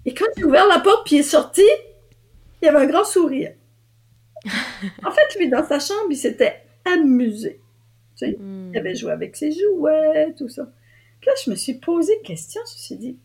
Et 0.06 0.14
quand 0.14 0.26
j'ai 0.36 0.44
ouvert 0.44 0.66
la 0.66 0.80
porte 0.80 1.06
puis 1.06 1.16
il 1.16 1.20
est 1.20 1.22
sorti, 1.22 1.64
il 2.62 2.68
avait 2.68 2.84
un 2.84 2.86
grand 2.86 3.04
sourire. 3.04 3.54
en 5.04 5.10
fait, 5.10 5.38
lui, 5.38 5.48
dans 5.48 5.66
sa 5.66 5.78
chambre, 5.78 6.08
il 6.10 6.16
s'était 6.16 6.62
amusé. 6.84 7.60
Tu 8.16 8.26
sais, 8.26 8.36
Il 8.38 8.44
hmm. 8.44 8.76
avait 8.76 8.94
joué 8.94 9.12
avec 9.12 9.36
ses 9.36 9.52
jouets, 9.52 10.34
tout 10.36 10.48
ça 10.48 10.68
là, 11.26 11.32
je 11.44 11.50
me 11.50 11.56
suis 11.56 11.74
posé 11.74 12.20
question, 12.22 12.60
je 12.66 12.74
me 12.74 12.78
suis 12.78 12.96
dit, 12.96 13.18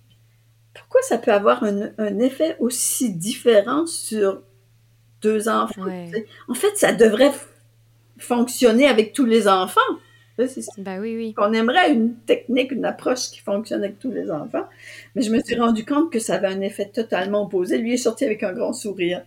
pourquoi 0.80 1.02
ça 1.02 1.18
peut 1.18 1.32
avoir 1.32 1.64
un, 1.64 2.20
effet 2.20 2.56
aussi 2.60 3.14
différent 3.14 3.86
sur 3.86 4.42
deux 5.22 5.50
enfants? 5.50 5.86
En 6.48 6.54
fait, 6.54 6.76
ça 6.76 6.94
devrait 6.94 7.32
fonctionner 8.18 8.88
avec 8.88 9.14
tous 9.14 9.26
les 9.26 9.48
enfants. 9.48 9.80
Ben 10.78 11.02
oui, 11.02 11.16
oui. 11.18 11.36
On 11.38 11.52
aimerait 11.52 11.92
une 11.92 12.16
technique, 12.16 12.72
une 12.72 12.86
approche 12.86 13.30
qui 13.30 13.40
fonctionne 13.40 13.84
avec 13.84 14.00
tous 14.00 14.12
les 14.12 14.32
enfants. 14.32 14.68
Mais 15.14 15.22
je 15.22 15.32
me 15.32 15.42
suis 15.42 15.60
rendu 15.60 15.86
compte 15.86 16.12
que 16.14 16.20
ça 16.20 16.36
avait 16.36 16.48
un 16.48 16.62
effet 16.62 16.86
totalement 16.86 17.44
opposé. 17.44 17.78
Lui 17.78 17.94
est 17.94 17.98
sorti 17.98 18.24
avec 18.24 18.42
un 18.44 18.54
grand 18.54 18.72
sourire, 18.72 19.26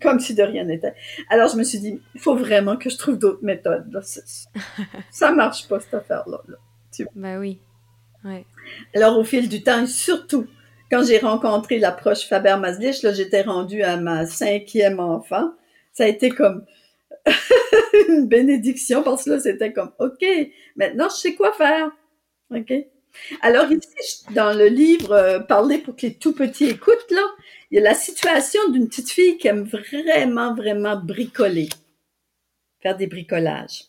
comme 0.00 0.20
si 0.20 0.34
de 0.34 0.42
rien 0.42 0.64
n'était. 0.64 0.94
Alors 1.28 1.50
je 1.50 1.56
me 1.56 1.64
suis 1.64 1.80
dit, 1.80 2.00
il 2.14 2.20
faut 2.20 2.34
vraiment 2.34 2.78
que 2.78 2.88
je 2.88 2.96
trouve 2.96 3.18
d'autres 3.18 3.44
méthodes. 3.44 3.90
Ça 5.10 5.32
marche 5.32 5.68
pas, 5.68 5.80
cette 5.80 5.94
affaire-là. 5.94 6.40
Ben 7.14 7.38
oui. 7.38 7.60
Alors, 8.94 9.18
au 9.18 9.24
fil 9.24 9.48
du 9.48 9.62
temps, 9.62 9.86
surtout 9.86 10.46
quand 10.90 11.04
j'ai 11.04 11.18
rencontré 11.18 11.78
l'approche 11.78 12.26
Faber-Maslich, 12.28 13.02
là, 13.02 13.12
j'étais 13.12 13.42
rendue 13.42 13.82
à 13.82 13.96
ma 13.96 14.26
cinquième 14.26 15.00
enfant. 15.00 15.52
Ça 15.92 16.04
a 16.04 16.08
été 16.08 16.30
comme 16.30 16.64
une 18.08 18.26
bénédiction 18.26 19.02
parce 19.02 19.24
que 19.24 19.30
là, 19.30 19.40
c'était 19.40 19.72
comme, 19.72 19.92
OK, 19.98 20.24
maintenant, 20.76 21.08
je 21.08 21.16
sais 21.16 21.34
quoi 21.34 21.52
faire. 21.52 21.90
OK? 22.54 22.72
Alors, 23.42 23.70
ici, 23.70 24.24
dans 24.34 24.52
le 24.52 24.66
livre 24.66 25.12
euh, 25.12 25.38
Parler 25.40 25.78
pour 25.78 25.96
que 25.96 26.06
les 26.06 26.14
tout 26.14 26.34
petits 26.34 26.66
écoutent, 26.66 27.10
là, 27.10 27.22
il 27.70 27.76
y 27.76 27.78
a 27.78 27.82
la 27.82 27.94
situation 27.94 28.60
d'une 28.70 28.88
petite 28.88 29.10
fille 29.10 29.38
qui 29.38 29.48
aime 29.48 29.64
vraiment, 29.64 30.54
vraiment 30.54 30.96
bricoler, 30.96 31.68
faire 32.80 32.96
des 32.96 33.06
bricolages. 33.06 33.84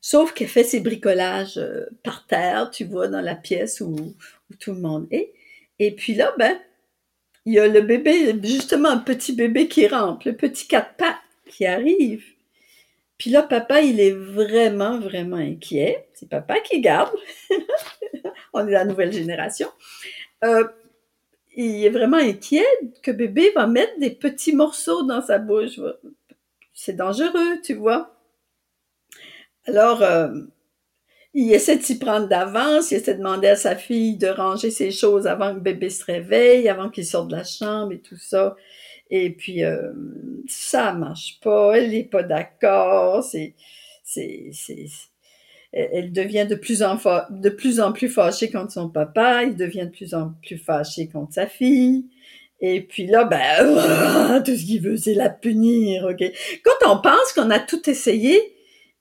Sauf 0.00 0.32
qu'elle 0.32 0.48
fait 0.48 0.64
ses 0.64 0.80
bricolages 0.80 1.58
euh, 1.58 1.84
par 2.02 2.26
terre, 2.26 2.70
tu 2.70 2.84
vois, 2.84 3.08
dans 3.08 3.20
la 3.20 3.34
pièce 3.34 3.80
où, 3.80 4.14
tout 4.58 4.72
le 4.72 4.80
monde 4.80 5.06
est. 5.10 5.32
Et 5.80 5.92
puis 5.92 6.14
là, 6.14 6.32
ben, 6.38 6.60
il 7.46 7.54
y 7.54 7.58
a 7.58 7.66
le 7.66 7.80
bébé, 7.80 8.38
justement 8.44 8.90
un 8.90 8.98
petit 8.98 9.32
bébé 9.32 9.66
qui 9.66 9.88
rampe, 9.88 10.24
le 10.24 10.36
petit 10.36 10.68
quatre 10.68 10.94
pattes 10.96 11.16
qui 11.48 11.64
arrive. 11.64 12.22
Puis 13.16 13.30
là, 13.30 13.42
papa, 13.42 13.80
il 13.80 13.98
est 13.98 14.12
vraiment, 14.12 15.00
vraiment 15.00 15.38
inquiet. 15.38 16.06
C'est 16.12 16.28
papa 16.28 16.60
qui 16.60 16.80
garde. 16.80 17.14
On 18.52 18.68
est 18.68 18.72
la 18.72 18.84
nouvelle 18.84 19.12
génération. 19.12 19.68
Euh, 20.44 20.68
il 21.56 21.84
est 21.84 21.90
vraiment 21.90 22.18
inquiet 22.18 22.66
que 23.02 23.10
bébé 23.10 23.50
va 23.54 23.66
mettre 23.66 23.98
des 23.98 24.10
petits 24.10 24.54
morceaux 24.54 25.02
dans 25.02 25.22
sa 25.22 25.38
bouche. 25.38 25.80
C'est 26.74 26.96
dangereux, 26.96 27.60
tu 27.64 27.74
vois. 27.74 28.14
Alors, 29.64 30.02
euh, 30.02 30.28
il 31.34 31.52
essaie 31.52 31.76
de 31.76 31.82
s'y 31.82 31.98
prendre 31.98 32.28
d'avance, 32.28 32.90
il 32.90 32.96
essaie 32.96 33.14
de 33.14 33.18
demander 33.18 33.48
à 33.48 33.56
sa 33.56 33.76
fille 33.76 34.16
de 34.16 34.28
ranger 34.28 34.70
ses 34.70 34.90
choses 34.90 35.26
avant 35.26 35.54
que 35.54 35.60
bébé 35.60 35.90
se 35.90 36.04
réveille, 36.04 36.68
avant 36.68 36.90
qu'il 36.90 37.06
sorte 37.06 37.28
de 37.28 37.36
la 37.36 37.44
chambre 37.44 37.92
et 37.92 38.00
tout 38.00 38.16
ça. 38.16 38.56
Et 39.10 39.30
puis, 39.30 39.64
euh, 39.64 39.92
ça 40.48 40.92
marche 40.92 41.38
pas, 41.40 41.74
elle 41.76 41.90
n'est 41.90 42.04
pas 42.04 42.22
d'accord, 42.22 43.24
c'est, 43.24 43.54
c'est, 44.04 44.50
c'est, 44.52 44.86
elle 45.72 46.12
devient 46.12 46.46
de 46.48 46.56
plus 46.56 46.82
en, 46.82 46.98
de 47.30 47.48
plus 47.48 47.80
en 47.80 47.92
plus 47.92 48.08
fâchée 48.08 48.50
contre 48.50 48.72
son 48.72 48.88
papa, 48.88 49.44
il 49.44 49.56
devient 49.56 49.86
de 49.86 49.90
plus 49.90 50.14
en 50.14 50.32
plus 50.42 50.58
fâché 50.58 51.08
contre 51.08 51.34
sa 51.34 51.46
fille. 51.46 52.06
Et 52.60 52.82
puis 52.82 53.06
là, 53.06 53.24
ben, 53.24 54.42
tout 54.44 54.56
ce 54.56 54.64
qu'il 54.64 54.82
veut, 54.82 54.96
c'est 54.96 55.14
la 55.14 55.30
punir, 55.30 56.04
ok? 56.04 56.22
Quand 56.64 56.92
on 56.92 57.00
pense 57.00 57.32
qu'on 57.34 57.50
a 57.50 57.58
tout 57.58 57.88
essayé, 57.88 58.38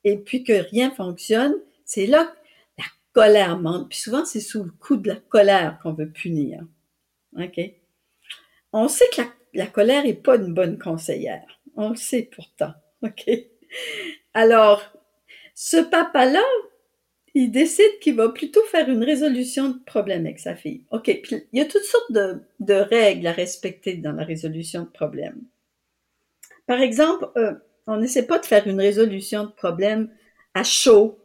et 0.04 0.18
puis 0.18 0.44
que 0.44 0.54
rien 0.72 0.92
fonctionne, 0.92 1.54
c'est 1.90 2.06
là 2.06 2.26
que 2.26 2.84
la 2.84 2.86
colère 3.14 3.58
monte. 3.58 3.90
Puis 3.90 3.98
souvent, 3.98 4.24
c'est 4.24 4.40
sous 4.40 4.64
le 4.64 4.70
coup 4.70 4.96
de 4.96 5.08
la 5.08 5.16
colère 5.16 5.80
qu'on 5.82 5.94
veut 5.94 6.12
punir. 6.12 6.64
On 8.72 8.88
sait 8.88 9.10
que 9.12 9.24
la, 9.56 9.66
colère 9.66 10.04
n'est 10.04 10.14
pas 10.14 10.36
une 10.36 10.54
bonne 10.54 10.78
conseillère. 10.78 11.60
On 11.76 11.90
le 11.90 11.96
sait 11.96 12.30
pourtant. 12.32 12.74
OK? 13.02 13.28
Alors, 14.36 14.84
ce 15.56 15.78
papa-là, 15.78 16.44
il 17.34 17.50
décide 17.50 17.98
qu'il 18.02 18.16
va 18.16 18.30
plutôt 18.30 18.64
faire 18.66 18.88
une 18.88 19.04
résolution 19.04 19.70
de 19.70 19.80
problème 19.84 20.28
avec 20.28 20.38
sa 20.38 20.56
fille. 20.56 20.84
OK, 20.92 21.06
puis 21.24 21.48
il 21.52 21.60
y 21.60 21.62
a 21.64 21.66
toutes 21.66 21.84
sortes 21.84 22.12
de, 22.12 22.44
de 22.60 22.76
règles 22.76 23.26
à 23.26 23.32
respecter 23.32 23.96
dans 23.96 24.12
la 24.12 24.24
résolution 24.24 24.84
de 24.84 24.90
problème. 24.90 25.42
Par 26.68 26.82
exemple, 26.82 27.30
euh, 27.36 27.56
on 27.88 27.98
n'essaie 27.98 28.28
pas 28.28 28.38
de 28.38 28.46
faire 28.46 28.68
une 28.68 28.80
résolution 28.80 29.46
de 29.46 29.52
problème 29.52 30.12
à 30.54 30.64
chaud 30.64 31.20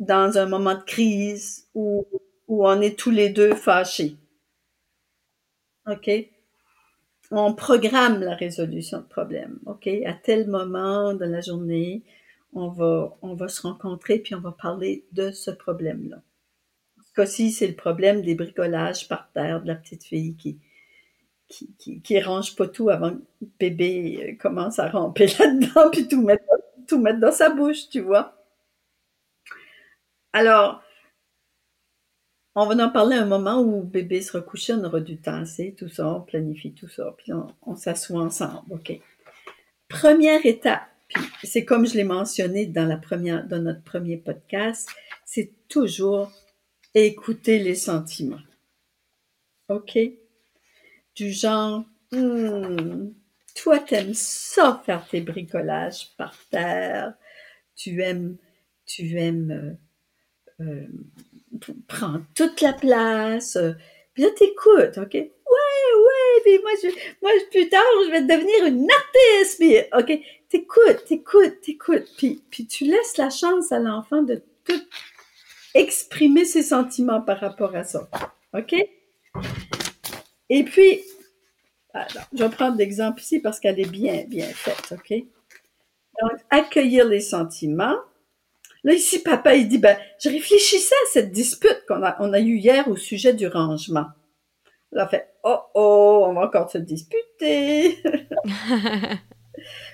dans 0.00 0.38
un 0.38 0.46
moment 0.46 0.74
de 0.74 0.82
crise 0.82 1.68
où, 1.74 2.06
où 2.48 2.66
on 2.66 2.80
est 2.80 2.98
tous 2.98 3.10
les 3.10 3.30
deux 3.30 3.54
fâchés. 3.54 4.16
OK? 5.86 6.10
On 7.30 7.54
programme 7.54 8.20
la 8.20 8.34
résolution 8.34 8.98
de 8.98 9.06
problème. 9.06 9.58
OK? 9.66 9.88
À 10.06 10.12
tel 10.14 10.46
moment 10.48 11.14
de 11.14 11.24
la 11.24 11.40
journée, 11.40 12.02
on 12.52 12.68
va, 12.68 13.16
on 13.22 13.34
va 13.34 13.48
se 13.48 13.62
rencontrer 13.62 14.18
puis 14.18 14.34
on 14.34 14.40
va 14.40 14.52
parler 14.52 15.04
de 15.12 15.30
ce 15.30 15.50
problème-là. 15.50 16.22
Ce 17.06 17.12
cas-ci, 17.14 17.50
c'est 17.52 17.66
le 17.66 17.74
problème 17.74 18.22
des 18.22 18.34
bricolages 18.34 19.08
par 19.08 19.30
terre 19.32 19.62
de 19.62 19.68
la 19.68 19.74
petite 19.74 20.04
fille 20.04 20.36
qui, 20.36 20.58
qui, 21.48 21.74
qui, 21.76 22.00
qui, 22.00 22.20
range 22.20 22.56
pas 22.56 22.68
tout 22.68 22.90
avant 22.90 23.12
que 23.12 23.24
bébé 23.58 24.20
euh, 24.22 24.36
commence 24.40 24.78
à 24.78 24.88
ramper 24.88 25.26
là-dedans 25.38 25.90
puis 25.92 26.08
tout 26.08 26.22
mettre, 26.22 26.44
tout 26.88 27.00
mettre 27.00 27.20
dans 27.20 27.32
sa 27.32 27.50
bouche, 27.50 27.88
tu 27.88 28.00
vois? 28.00 28.33
Alors, 30.34 30.82
on 32.56 32.66
va 32.66 32.84
en 32.84 32.90
parler 32.90 33.14
un 33.14 33.24
moment 33.24 33.60
où 33.60 33.82
bébé 33.84 34.20
sera 34.20 34.40
couché, 34.40 34.72
on 34.72 34.82
aura 34.82 34.98
du 34.98 35.16
temps 35.16 35.40
assez, 35.40 35.76
tout 35.78 35.88
ça, 35.88 36.08
on 36.08 36.22
planifie 36.22 36.74
tout 36.74 36.88
ça, 36.88 37.14
puis 37.16 37.32
on, 37.62 37.76
s'assoit 37.76 38.20
ensemble, 38.20 38.74
OK? 38.74 39.00
Première 39.88 40.44
étape, 40.44 40.88
puis 41.38 41.46
c'est 41.46 41.64
comme 41.64 41.86
je 41.86 41.94
l'ai 41.94 42.04
mentionné 42.04 42.66
dans 42.66 42.84
la 42.84 42.96
première, 42.96 43.46
dans 43.46 43.62
notre 43.62 43.84
premier 43.84 44.16
podcast, 44.16 44.90
c'est 45.24 45.52
toujours 45.68 46.32
écouter 46.94 47.60
les 47.60 47.76
sentiments. 47.76 48.42
OK? 49.68 49.96
du 51.14 51.30
genre, 51.30 51.84
hmm, 52.10 53.12
toi 53.54 53.78
t'aimes 53.78 54.14
ça 54.14 54.82
faire 54.84 55.06
tes 55.06 55.20
bricolages 55.20 56.08
par 56.16 56.36
terre, 56.50 57.14
tu 57.76 58.02
aimes, 58.02 58.36
tu 58.84 59.16
aimes 59.16 59.78
euh, 60.60 60.64
euh 60.64 61.74
prendre 61.86 62.24
toute 62.34 62.60
la 62.60 62.72
place, 62.72 63.56
puis 64.12 64.22
là 64.22 64.30
t'écoutes, 64.30 64.98
ok, 64.98 65.14
ouais, 65.14 65.94
ouais, 66.04 66.42
puis 66.44 66.58
moi, 66.62 66.70
je, 66.82 66.88
moi, 67.22 67.30
plus 67.50 67.68
tard, 67.68 67.82
je 68.06 68.10
vais 68.10 68.22
devenir 68.22 68.66
une 68.66 68.88
artiste, 68.90 69.58
puis, 69.58 69.76
OK, 69.96 70.20
t'écoutes, 70.48 71.04
t'écoutes, 71.06 71.60
t'écoutes, 71.60 72.08
puis, 72.16 72.42
puis 72.50 72.66
tu 72.66 72.84
laisses 72.84 73.16
la 73.16 73.30
chance 73.30 73.72
à 73.72 73.78
l'enfant 73.78 74.22
de 74.22 74.42
tout 74.64 74.82
exprimer 75.74 76.44
ses 76.44 76.62
sentiments 76.62 77.20
par 77.20 77.40
rapport 77.40 77.74
à 77.74 77.84
ça. 77.84 78.08
OK? 78.56 78.74
Et 80.48 80.64
puis, 80.64 81.00
alors, 81.92 82.24
je 82.32 82.44
vais 82.44 82.50
prendre 82.50 82.76
l'exemple 82.76 83.20
ici 83.20 83.40
parce 83.40 83.60
qu'elle 83.60 83.80
est 83.80 83.90
bien, 83.90 84.24
bien 84.28 84.46
faite, 84.46 84.92
OK? 84.92 85.12
Donc, 86.20 86.40
accueillir 86.50 87.06
les 87.06 87.20
sentiments. 87.20 87.96
Là, 88.84 88.92
ici, 88.92 89.22
papa, 89.22 89.54
il 89.54 89.66
dit, 89.66 89.78
ben, 89.78 89.96
je 90.20 90.28
réfléchissais 90.28 90.94
à 90.94 91.12
cette 91.12 91.32
dispute 91.32 91.84
qu'on 91.88 92.02
a, 92.02 92.16
on 92.20 92.34
a 92.34 92.40
eue 92.40 92.58
hier 92.58 92.86
au 92.88 92.96
sujet 92.96 93.32
du 93.32 93.46
rangement. 93.46 94.06
Là, 94.92 95.08
fait, 95.08 95.28
oh, 95.42 95.58
oh, 95.74 96.26
on 96.28 96.34
va 96.34 96.42
encore 96.46 96.70
se 96.70 96.78
disputer. 96.78 97.98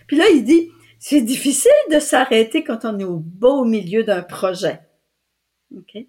Puis 0.09 0.17
là, 0.17 0.29
il 0.29 0.45
dit, 0.45 0.71
c'est 0.99 1.23
difficile 1.23 1.71
de 1.91 2.01
s'arrêter 2.01 2.65
quand 2.65 2.85
on 2.85 2.99
est 2.99 3.05
au 3.05 3.17
beau 3.17 3.65
milieu 3.65 4.03
d'un 4.03 4.23
projet. 4.23 4.81
OK? 5.75 6.05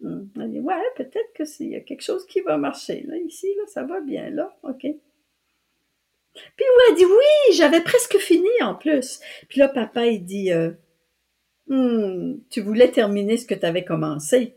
Hmm. 0.00 0.26
Elle 0.40 0.50
dit, 0.52 0.60
ouais, 0.60 0.74
peut-être 0.96 1.32
que 1.34 1.44
s'il 1.44 1.70
y 1.70 1.76
a 1.76 1.80
quelque 1.80 2.02
chose 2.02 2.26
qui 2.26 2.40
va 2.40 2.56
marcher. 2.56 3.04
Là, 3.08 3.16
ici, 3.18 3.48
là, 3.56 3.64
ça 3.66 3.82
va 3.82 4.00
bien, 4.00 4.30
là. 4.30 4.56
OK. 4.62 4.80
Puis 4.80 4.94
ouais, 6.34 6.84
elle 6.90 6.96
dit, 6.96 7.04
oui, 7.04 7.54
j'avais 7.54 7.82
presque 7.82 8.16
fini 8.18 8.48
en 8.62 8.74
plus. 8.74 9.20
Puis 9.48 9.58
là, 9.58 9.68
papa, 9.68 10.06
il 10.06 10.24
dit, 10.24 10.52
euh, 10.52 10.70
hmm, 11.72 12.40
tu 12.50 12.60
voulais 12.60 12.90
terminer 12.90 13.36
ce 13.36 13.46
que 13.46 13.54
tu 13.54 13.66
avais 13.66 13.84
commencé. 13.84 14.54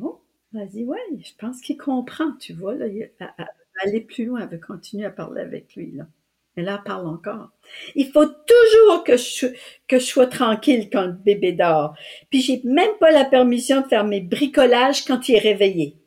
Oh, 0.00 0.20
dit, 0.52 0.84
ouais, 0.84 0.98
je 1.22 1.32
pense 1.38 1.60
qu'il 1.60 1.76
comprend, 1.76 2.32
tu 2.32 2.52
vois, 2.52 2.74
là, 2.74 2.88
veut 2.88 3.10
aller 3.82 4.00
plus 4.00 4.24
loin, 4.24 4.40
elle 4.42 4.48
veut 4.48 4.64
continuer 4.64 5.06
à 5.06 5.10
parler 5.10 5.42
avec 5.42 5.74
lui, 5.76 5.92
là. 5.92 6.06
Mais 6.56 6.62
là, 6.62 6.76
elle 6.78 6.84
parle 6.84 7.06
encore. 7.06 7.50
Il 7.94 8.10
faut 8.10 8.24
toujours 8.24 9.04
que 9.04 9.16
je, 9.18 9.98
sois 9.98 10.26
tranquille 10.26 10.88
quand 10.90 11.06
le 11.06 11.12
bébé 11.12 11.52
dort. 11.52 11.94
Puis 12.30 12.40
j'ai 12.40 12.62
même 12.64 12.96
pas 12.98 13.10
la 13.10 13.26
permission 13.26 13.82
de 13.82 13.86
faire 13.86 14.04
mes 14.04 14.22
bricolages 14.22 15.04
quand 15.04 15.28
il 15.28 15.34
est 15.34 15.40
réveillé. 15.40 15.98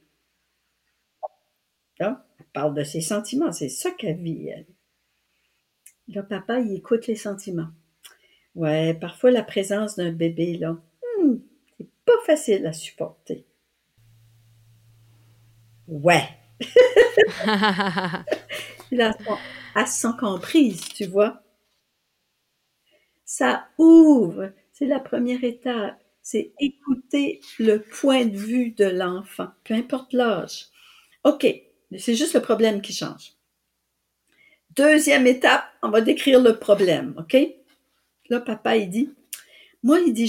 Là, 1.99 2.25
elle 2.39 2.45
parle 2.51 2.73
de 2.73 2.83
ses 2.83 3.01
sentiments. 3.01 3.51
C'est 3.51 3.69
ça 3.69 3.91
qu'elle 3.91 4.17
vit, 4.17 4.47
elle. 4.47 4.65
Là, 6.07 6.23
papa, 6.23 6.59
il 6.59 6.73
écoute 6.73 7.05
les 7.05 7.15
sentiments. 7.15 7.69
Ouais, 8.59 8.93
parfois 8.93 9.31
la 9.31 9.41
présence 9.41 9.95
d'un 9.95 10.11
bébé, 10.11 10.57
là, 10.57 10.75
hmm, 11.21 11.35
c'est 11.77 11.87
pas 12.03 12.19
facile 12.25 12.67
à 12.67 12.73
supporter. 12.73 13.45
Ouais. 15.87 16.27
là, 18.91 19.13
se 19.77 19.85
sent 19.85 20.09
comprise, 20.19 20.81
tu 20.89 21.05
vois. 21.05 21.41
Ça 23.23 23.65
ouvre, 23.77 24.51
c'est 24.73 24.87
la 24.87 24.99
première 24.99 25.45
étape, 25.45 25.97
c'est 26.21 26.51
écouter 26.59 27.39
le 27.59 27.77
point 27.81 28.25
de 28.25 28.35
vue 28.35 28.71
de 28.71 28.83
l'enfant, 28.83 29.51
peu 29.63 29.73
importe 29.73 30.11
l'âge. 30.11 30.65
OK, 31.23 31.47
c'est 31.97 32.15
juste 32.15 32.33
le 32.33 32.41
problème 32.41 32.81
qui 32.81 32.91
change. 32.91 33.35
Deuxième 34.71 35.27
étape, 35.27 35.63
on 35.81 35.91
va 35.91 36.01
décrire 36.01 36.41
le 36.41 36.59
problème, 36.59 37.15
OK? 37.17 37.37
Là, 38.29 38.39
papa, 38.39 38.77
il 38.77 38.89
dit, 38.89 39.13
moi, 39.83 39.99
il 39.99 40.13
dit, 40.13 40.27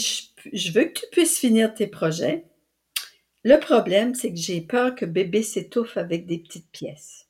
je, 0.52 0.72
veux 0.72 0.84
que 0.84 1.00
tu 1.00 1.06
puisses 1.10 1.38
finir 1.38 1.74
tes 1.74 1.86
projets. 1.86 2.44
Le 3.42 3.56
problème, 3.58 4.14
c'est 4.14 4.30
que 4.30 4.38
j'ai 4.38 4.60
peur 4.60 4.94
que 4.94 5.04
bébé 5.04 5.42
s'étouffe 5.42 5.96
avec 5.96 6.26
des 6.26 6.38
petites 6.38 6.70
pièces. 6.70 7.28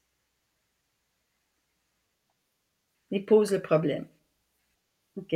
Il 3.10 3.24
pose 3.24 3.52
le 3.52 3.62
problème. 3.62 4.06
OK? 5.16 5.34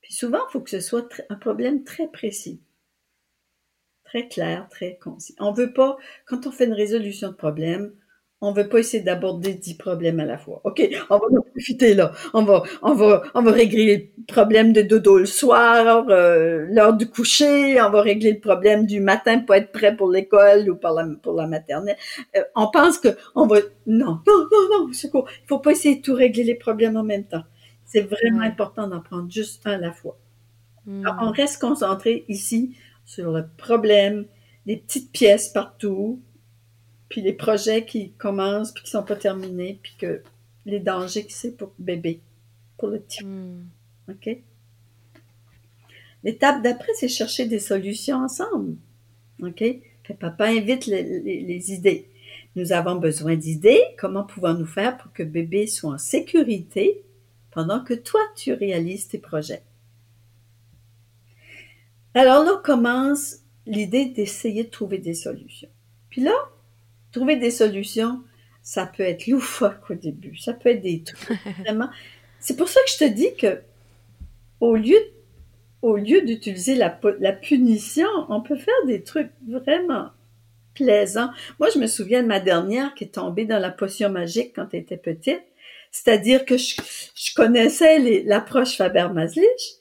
Puis 0.00 0.12
souvent, 0.12 0.40
il 0.48 0.52
faut 0.52 0.60
que 0.60 0.70
ce 0.70 0.80
soit 0.80 1.22
un 1.28 1.36
problème 1.36 1.84
très 1.84 2.08
précis, 2.08 2.60
très 4.04 4.28
clair, 4.28 4.68
très 4.70 4.96
concis. 4.98 5.34
On 5.38 5.52
veut 5.52 5.72
pas, 5.72 5.96
quand 6.26 6.46
on 6.46 6.52
fait 6.52 6.66
une 6.66 6.72
résolution 6.72 7.28
de 7.28 7.34
problème, 7.34 7.94
on 8.40 8.52
veut 8.52 8.68
pas 8.68 8.78
essayer 8.78 9.02
d'aborder 9.02 9.54
dix 9.54 9.74
problèmes 9.74 10.20
à 10.20 10.24
la 10.24 10.38
fois. 10.38 10.60
OK, 10.62 10.88
on 11.10 11.18
va 11.18 11.26
en 11.26 11.42
profiter 11.42 11.94
là. 11.94 12.12
On 12.34 12.44
va, 12.44 12.62
on 12.82 12.94
va, 12.94 13.22
on 13.34 13.42
va 13.42 13.50
régler 13.50 14.12
le 14.16 14.24
problème 14.32 14.72
de 14.72 14.82
dodo 14.82 15.18
le 15.18 15.26
soir, 15.26 16.06
euh, 16.08 16.64
l'heure 16.68 16.94
du 16.94 17.10
coucher, 17.10 17.80
on 17.80 17.90
va 17.90 18.00
régler 18.00 18.32
le 18.32 18.40
problème 18.40 18.86
du 18.86 19.00
matin 19.00 19.40
pour 19.40 19.56
être 19.56 19.72
prêt 19.72 19.96
pour 19.96 20.10
l'école 20.10 20.70
ou 20.70 20.76
pour 20.76 20.90
la, 20.90 21.08
pour 21.20 21.32
la 21.34 21.48
maternelle. 21.48 21.96
Euh, 22.36 22.42
on 22.54 22.70
pense 22.70 22.98
que 22.98 23.08
on 23.34 23.46
va, 23.46 23.56
non, 23.86 24.20
non, 24.26 24.48
non, 24.52 24.86
non, 24.86 24.92
secours. 24.92 25.28
Il 25.42 25.48
faut 25.48 25.58
pas 25.58 25.72
essayer 25.72 25.96
de 25.96 26.02
tout 26.02 26.14
régler 26.14 26.44
les 26.44 26.54
problèmes 26.54 26.96
en 26.96 27.04
même 27.04 27.24
temps. 27.24 27.44
C'est 27.84 28.02
vraiment 28.02 28.42
important 28.42 28.86
d'en 28.86 29.00
prendre 29.00 29.30
juste 29.30 29.66
un 29.66 29.72
à 29.72 29.78
la 29.78 29.92
fois. 29.92 30.16
Hmm. 30.86 31.04
Alors, 31.04 31.16
on 31.22 31.30
reste 31.32 31.60
concentré 31.60 32.24
ici 32.28 32.76
sur 33.04 33.32
le 33.32 33.46
problème, 33.56 34.26
les 34.66 34.76
petites 34.76 35.10
pièces 35.10 35.48
partout, 35.48 36.20
puis 37.08 37.20
les 37.22 37.32
projets 37.32 37.84
qui 37.86 38.12
commencent 38.12 38.72
puis 38.72 38.84
qui 38.84 38.90
sont 38.90 39.02
pas 39.02 39.16
terminés, 39.16 39.78
puis 39.82 39.94
que 39.98 40.22
les 40.66 40.80
dangers 40.80 41.24
que 41.24 41.32
c'est 41.32 41.56
pour 41.56 41.72
bébé, 41.78 42.20
pour 42.76 42.88
le 42.88 43.00
petit. 43.00 43.24
Hmm. 43.24 43.64
OK? 44.10 44.28
L'étape 46.24 46.62
d'après, 46.62 46.92
c'est 46.94 47.08
chercher 47.08 47.46
des 47.46 47.58
solutions 47.60 48.16
ensemble. 48.18 48.76
OK? 49.42 49.58
Fait 49.58 50.14
papa 50.18 50.46
invite 50.48 50.86
les, 50.86 51.02
les- 51.20 51.42
les 51.42 51.72
idées. 51.72 52.08
Nous 52.56 52.72
avons 52.72 52.96
besoin 52.96 53.36
d'idées. 53.36 53.80
Comment 53.98 54.24
pouvons-nous 54.24 54.66
faire 54.66 54.96
pour 54.98 55.12
que 55.12 55.22
bébé 55.22 55.66
soit 55.66 55.92
en 55.92 55.98
sécurité 55.98 57.02
pendant 57.50 57.82
que 57.84 57.94
toi, 57.94 58.20
tu 58.36 58.52
réalises 58.52 59.06
tes 59.08 59.18
projets? 59.18 59.62
Alors 62.14 62.42
là 62.44 62.60
commence 62.64 63.36
l'idée 63.66 64.06
d'essayer 64.06 64.64
de 64.64 64.70
trouver 64.70 64.98
des 64.98 65.14
solutions. 65.14 65.68
Puis 66.10 66.22
là, 66.22 66.34
trouver 67.12 67.36
des 67.36 67.50
solutions, 67.50 68.22
ça 68.62 68.86
peut 68.86 69.02
être 69.02 69.26
loufoque 69.26 69.90
au 69.90 69.94
début. 69.94 70.36
Ça 70.36 70.52
peut 70.52 70.70
être 70.70 70.82
des 70.82 71.02
trucs 71.02 71.38
vraiment. 71.64 71.88
C'est 72.40 72.56
pour 72.56 72.68
ça 72.68 72.80
que 72.84 72.90
je 72.90 72.98
te 72.98 73.04
dis 73.12 73.34
que 73.36 73.60
au 74.60 74.76
lieu, 74.76 74.98
au 75.82 75.96
lieu 75.96 76.22
d'utiliser 76.22 76.74
la, 76.74 76.90
pu- 76.90 77.16
la 77.20 77.32
punition, 77.32 78.08
on 78.28 78.40
peut 78.40 78.56
faire 78.58 78.74
des 78.86 79.02
trucs 79.02 79.30
vraiment 79.46 80.10
plaisants. 80.74 81.30
Moi, 81.58 81.68
je 81.74 81.78
me 81.78 81.86
souviens 81.86 82.22
de 82.22 82.28
ma 82.28 82.40
dernière 82.40 82.94
qui 82.94 83.04
est 83.04 83.14
tombée 83.14 83.44
dans 83.44 83.58
la 83.58 83.70
potion 83.70 84.10
magique 84.10 84.52
quand 84.54 84.68
elle 84.72 84.80
était 84.80 84.96
petite. 84.96 85.42
C'est-à-dire 85.90 86.44
que 86.44 86.56
je, 86.56 86.76
je 87.14 87.34
connaissais 87.34 88.22
l'approche 88.24 88.76
Faber-Maslich. 88.76 89.76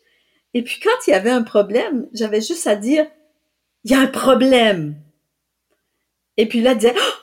Et 0.54 0.64
puis 0.64 0.80
quand 0.82 1.06
il 1.06 1.12
y 1.12 1.14
avait 1.14 1.30
un 1.30 1.44
problème, 1.44 2.08
j'avais 2.14 2.42
juste 2.42 2.66
à 2.68 2.76
dire, 2.76 3.06
il 3.84 3.92
y 3.92 3.94
a 3.94 4.00
un 4.00 4.08
problème. 4.08 4.96
Et 6.38 6.48
puis 6.48 6.62
là, 6.62 6.72
elle 6.72 6.78
disait, 6.78 6.96
Oh! 6.96 7.14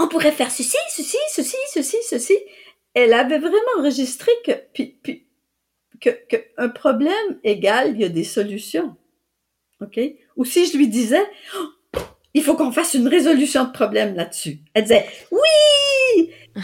on 0.00 0.08
pourrait 0.08 0.32
faire 0.32 0.50
ceci, 0.50 0.76
ceci, 0.90 1.16
ceci, 1.30 1.56
ceci, 1.72 1.96
ceci. 2.08 2.36
Elle 2.94 3.12
avait 3.12 3.38
vraiment 3.38 3.78
enregistré 3.78 4.30
que, 4.44 4.52
puis, 4.72 4.98
puis, 5.02 5.26
que, 6.00 6.10
que 6.10 6.36
un 6.56 6.68
problème 6.68 7.38
égale, 7.44 7.92
il 7.94 8.00
y 8.00 8.04
a 8.04 8.08
des 8.08 8.24
solutions. 8.24 8.96
OK? 9.80 10.00
Ou 10.36 10.44
si 10.44 10.66
je 10.66 10.76
lui 10.76 10.88
disais, 10.88 11.24
Oh! 11.56 11.68
il 12.34 12.42
faut 12.42 12.54
qu'on 12.54 12.72
fasse 12.72 12.94
une 12.94 13.08
résolution 13.08 13.64
de 13.64 13.72
problème 13.72 14.14
là-dessus. 14.14 14.60
Elle 14.74 14.84
disait, 14.84 15.06
oui! 15.30 16.32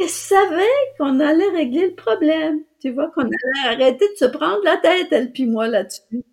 Elle 0.00 0.08
savait 0.08 0.64
qu'on 0.98 1.20
allait 1.20 1.48
régler 1.50 1.88
le 1.88 1.94
problème. 1.94 2.60
Tu 2.80 2.90
vois, 2.90 3.10
qu'on 3.10 3.22
allait 3.22 3.68
arrêter 3.68 4.08
de 4.08 4.16
se 4.16 4.24
prendre 4.24 4.62
la 4.64 4.76
tête, 4.76 5.08
elle 5.12 5.30
puis 5.32 5.46
moi, 5.46 5.68
là-dessus. 5.68 6.24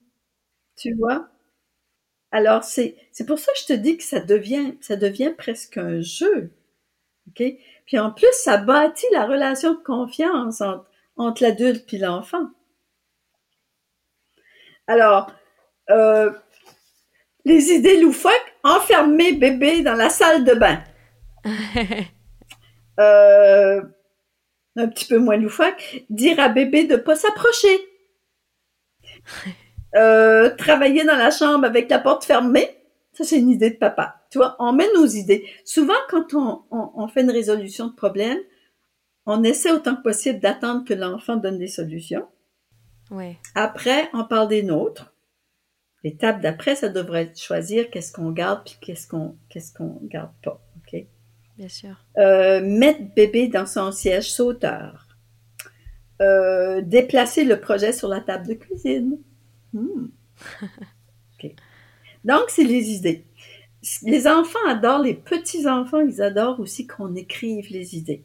Tu 0.75 0.93
vois? 0.95 1.28
Alors, 2.32 2.63
c'est, 2.63 2.96
c'est 3.12 3.26
pour 3.26 3.39
ça 3.39 3.52
que 3.54 3.60
je 3.60 3.65
te 3.65 3.74
dis 3.74 3.98
que 3.98 4.04
ça 4.04 4.20
devient, 4.20 4.76
ça 4.82 4.96
devient 4.96 5.34
presque 5.36 5.78
un 5.78 6.02
jeu. 6.02 6.52
OK? 7.28 7.44
Puis 7.86 7.98
en 7.98 8.12
plus, 8.12 8.32
ça 8.34 8.58
bâtit 8.58 9.08
la 9.12 9.26
relation 9.26 9.74
de 9.74 9.84
confiance 9.84 10.62
entre, 10.62 10.86
entre 11.18 11.44
l'adulte 11.44 11.92
et 11.94 11.98
l'enfant. 11.98 12.50
Alors, 14.88 15.32
euh, 15.89 16.32
les 17.46 17.72
idées 17.72 18.00
loufoques, 18.00 18.54
enfermer 18.63 19.34
bébé 19.34 19.82
dans 19.82 19.96
la 19.96 20.10
salle 20.10 20.44
de 20.44 20.54
bain. 20.54 20.84
Euh, 23.00 23.82
un 24.76 24.88
petit 24.89 25.06
peu 25.06 25.20
moins 25.20 25.38
loufoque, 25.38 26.04
dire 26.10 26.38
à 26.38 26.50
bébé 26.50 26.84
de 26.84 26.98
pas 26.98 27.15
s'approcher. 27.15 27.80
Euh, 29.95 30.56
travailler 30.56 31.04
dans 31.04 31.15
la 31.15 31.32
chambre 31.32 31.65
avec 31.65 31.89
la 31.89 31.99
porte 31.99 32.23
fermée, 32.23 32.69
ça 33.13 33.23
c'est 33.23 33.39
une 33.39 33.49
idée 33.49 33.71
de 33.71 33.78
papa. 33.78 34.21
Tu 34.30 34.38
vois, 34.38 34.56
on 34.60 34.71
met 34.71 34.88
nos 34.93 35.06
idées. 35.08 35.45
Souvent, 35.65 35.97
quand 36.10 36.34
on, 36.34 36.62
on, 36.69 36.91
on 36.95 37.08
fait 37.08 37.21
une 37.21 37.32
résolution 37.32 37.88
de 37.88 37.93
problème, 37.93 38.38
on 39.25 39.43
essaie 39.43 39.71
autant 39.71 39.95
que 39.95 40.04
possible 40.04 40.39
d'attendre 40.39 40.86
que 40.86 40.93
l'enfant 40.93 41.36
donne 41.36 41.58
des 41.58 41.67
solutions. 41.67 42.28
ouais. 43.12 43.38
Après, 43.56 44.10
on 44.13 44.25
parle 44.25 44.47
des 44.49 44.63
nôtres. 44.63 45.13
L'étape 46.04 46.39
d'après, 46.41 46.75
ça 46.75 46.88
devrait 46.89 47.23
être 47.23 47.39
choisir 47.39 47.89
qu'est-ce 47.89 48.13
qu'on 48.13 48.32
garde 48.32 48.63
puis 48.63 48.78
qu'est-ce 48.80 49.08
qu'on 49.08 49.36
qu'est-ce 49.49 49.73
qu'on 49.73 49.99
garde 50.04 50.32
pas. 50.43 50.62
Ok? 50.78 51.04
Bien 51.58 51.67
sûr. 51.67 51.95
Euh, 52.17 52.62
mettre 52.62 53.02
bébé 53.15 53.47
dans 53.49 53.65
son 53.65 53.91
siège 53.91 54.32
sauteur. 54.32 55.08
Euh, 56.21 56.82
déplacer 56.82 57.43
le 57.43 57.60
projet 57.60 57.91
sur 57.91 58.08
la 58.08 58.21
table 58.21 58.47
de 58.47 58.54
cuisine. 58.54 59.17
Hmm. 59.73 60.08
OK. 61.43 61.51
Donc, 62.25 62.43
c'est 62.49 62.63
les 62.63 62.89
idées. 62.91 63.25
Les 64.03 64.27
enfants 64.27 64.60
adorent, 64.67 65.01
les 65.03 65.13
petits-enfants, 65.13 66.01
ils 66.01 66.21
adorent 66.21 66.60
aussi 66.60 66.86
qu'on 66.86 67.15
écrive 67.15 67.67
les 67.71 67.95
idées. 67.95 68.23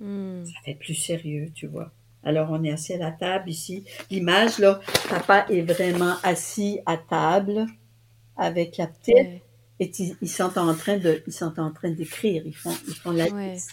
Hmm. 0.00 0.44
Ça 0.44 0.54
fait 0.64 0.74
plus 0.74 0.94
sérieux, 0.94 1.50
tu 1.54 1.66
vois. 1.68 1.92
Alors, 2.24 2.50
on 2.50 2.62
est 2.64 2.72
assis 2.72 2.92
à 2.94 2.98
la 2.98 3.12
table 3.12 3.50
ici. 3.50 3.84
L'image, 4.10 4.58
là, 4.58 4.80
papa 5.08 5.46
est 5.50 5.62
vraiment 5.62 6.16
assis 6.22 6.80
à 6.86 6.96
table 6.96 7.66
avec 8.36 8.76
la 8.76 8.86
petite 8.88 9.14
Ouais. 9.14 9.42
et 9.80 9.92
ils, 9.98 10.16
ils 10.22 10.28
sont 10.30 10.56
en 10.58 10.74
train 10.74 10.96
de, 10.98 11.22
ils 11.26 11.32
sont 11.32 11.58
en 11.60 11.72
train 11.72 11.90
d'écrire. 11.90 12.42
Ils 12.46 12.54
font, 12.56 12.74
ils 12.88 12.94
font 12.94 13.10
la 13.12 13.28
Ouais. 13.28 13.52
liste. 13.54 13.72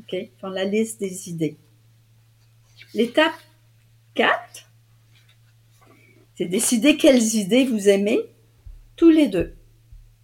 OK? 0.00 0.12
Ils 0.12 0.30
font 0.40 0.48
la 0.48 0.64
liste 0.64 1.00
des 1.00 1.28
idées. 1.30 1.56
L'étape 2.94 3.32
4, 4.14 4.63
c'est 6.34 6.46
décider 6.46 6.96
quelles 6.96 7.36
idées 7.36 7.64
vous 7.64 7.88
aimez 7.88 8.20
tous 8.96 9.10
les 9.10 9.28
deux. 9.28 9.54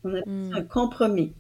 On 0.04 0.14
appelle 0.14 0.50
ça 0.50 0.58
un 0.58 0.62
compromis. 0.62 1.34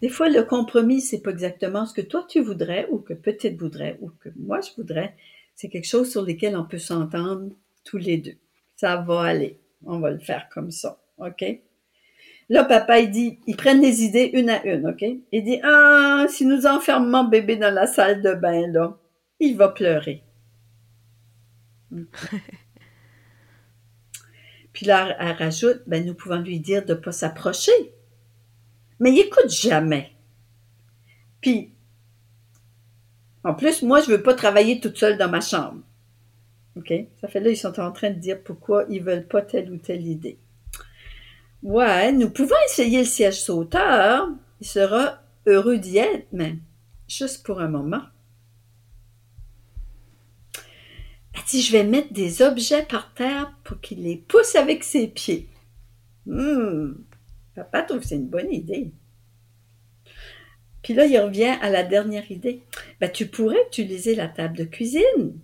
Des 0.00 0.08
fois, 0.08 0.28
le 0.28 0.44
compromis, 0.44 1.00
c'est 1.00 1.20
pas 1.20 1.30
exactement 1.30 1.84
ce 1.84 1.94
que 1.94 2.00
toi 2.00 2.24
tu 2.28 2.40
voudrais 2.40 2.88
ou 2.90 2.98
que 2.98 3.14
petite 3.14 3.58
voudrait 3.58 3.98
ou 4.00 4.10
que 4.20 4.28
moi 4.36 4.60
je 4.60 4.70
voudrais. 4.76 5.16
C'est 5.54 5.68
quelque 5.68 5.88
chose 5.88 6.10
sur 6.10 6.22
lequel 6.22 6.56
on 6.56 6.64
peut 6.64 6.78
s'entendre 6.78 7.50
tous 7.84 7.98
les 7.98 8.18
deux. 8.18 8.36
Ça 8.76 8.96
va 8.96 9.22
aller. 9.22 9.58
On 9.84 9.98
va 9.98 10.10
le 10.10 10.20
faire 10.20 10.48
comme 10.50 10.70
ça. 10.70 11.00
OK? 11.18 11.44
Là, 12.50 12.64
papa, 12.64 13.00
il 13.00 13.10
dit, 13.10 13.40
ils 13.46 13.56
prennent 13.56 13.82
les 13.82 14.04
idées 14.04 14.30
une 14.32 14.48
à 14.48 14.64
une, 14.64 14.86
OK? 14.86 15.04
Il 15.32 15.44
dit, 15.44 15.60
ah, 15.62 16.26
si 16.28 16.46
nous 16.46 16.66
enfermons 16.66 17.24
bébé 17.24 17.56
dans 17.56 17.74
la 17.74 17.86
salle 17.86 18.22
de 18.22 18.32
bain, 18.32 18.66
là, 18.68 18.96
il 19.40 19.56
va 19.56 19.68
pleurer. 19.68 20.22
Puis 24.78 24.86
là, 24.86 25.16
elle 25.18 25.34
rajoute, 25.34 25.82
ben, 25.88 26.06
nous 26.06 26.14
pouvons 26.14 26.38
lui 26.38 26.60
dire 26.60 26.84
de 26.84 26.94
ne 26.94 26.98
pas 27.00 27.10
s'approcher. 27.10 27.72
Mais 29.00 29.10
il 29.10 29.18
écoute 29.18 29.50
jamais. 29.50 30.12
Puis, 31.40 31.72
en 33.42 33.54
plus, 33.54 33.82
moi, 33.82 34.00
je 34.00 34.12
veux 34.12 34.22
pas 34.22 34.34
travailler 34.34 34.78
toute 34.78 34.96
seule 34.96 35.18
dans 35.18 35.28
ma 35.28 35.40
chambre. 35.40 35.80
OK? 36.76 36.92
Ça 37.20 37.26
fait 37.26 37.40
là, 37.40 37.50
ils 37.50 37.56
sont 37.56 37.80
en 37.80 37.90
train 37.90 38.10
de 38.10 38.20
dire 38.20 38.40
pourquoi 38.40 38.84
ils 38.88 39.02
veulent 39.02 39.26
pas 39.26 39.42
telle 39.42 39.68
ou 39.72 39.78
telle 39.78 40.06
idée. 40.06 40.38
Ouais, 41.64 42.12
nous 42.12 42.30
pouvons 42.30 42.54
essayer 42.66 43.00
le 43.00 43.04
siège 43.04 43.42
sauteur. 43.42 44.28
Il 44.60 44.66
sera 44.68 45.18
heureux 45.48 45.78
d'y 45.78 45.98
être, 45.98 46.28
mais 46.30 46.54
juste 47.08 47.44
pour 47.44 47.60
un 47.60 47.68
moment. 47.68 48.02
Elle 51.38 51.44
dit, 51.44 51.62
je 51.62 51.72
vais 51.72 51.84
mettre 51.84 52.12
des 52.12 52.42
objets 52.42 52.84
par 52.84 53.14
terre 53.14 53.52
pour 53.62 53.80
qu'il 53.80 54.02
les 54.02 54.16
pousse 54.16 54.56
avec 54.56 54.82
ses 54.82 55.06
pieds. 55.06 55.48
Hum, 56.26 57.04
papa 57.54 57.82
trouve 57.82 58.00
que 58.00 58.06
c'est 58.06 58.16
une 58.16 58.28
bonne 58.28 58.52
idée. 58.52 58.92
Puis 60.82 60.94
là, 60.94 61.06
il 61.06 61.18
revient 61.18 61.56
à 61.62 61.70
la 61.70 61.84
dernière 61.84 62.28
idée. 62.32 62.62
Ben, 63.00 63.10
tu 63.10 63.28
pourrais 63.28 63.66
utiliser 63.68 64.16
la 64.16 64.26
table 64.26 64.56
de 64.56 64.64
cuisine. 64.64 65.38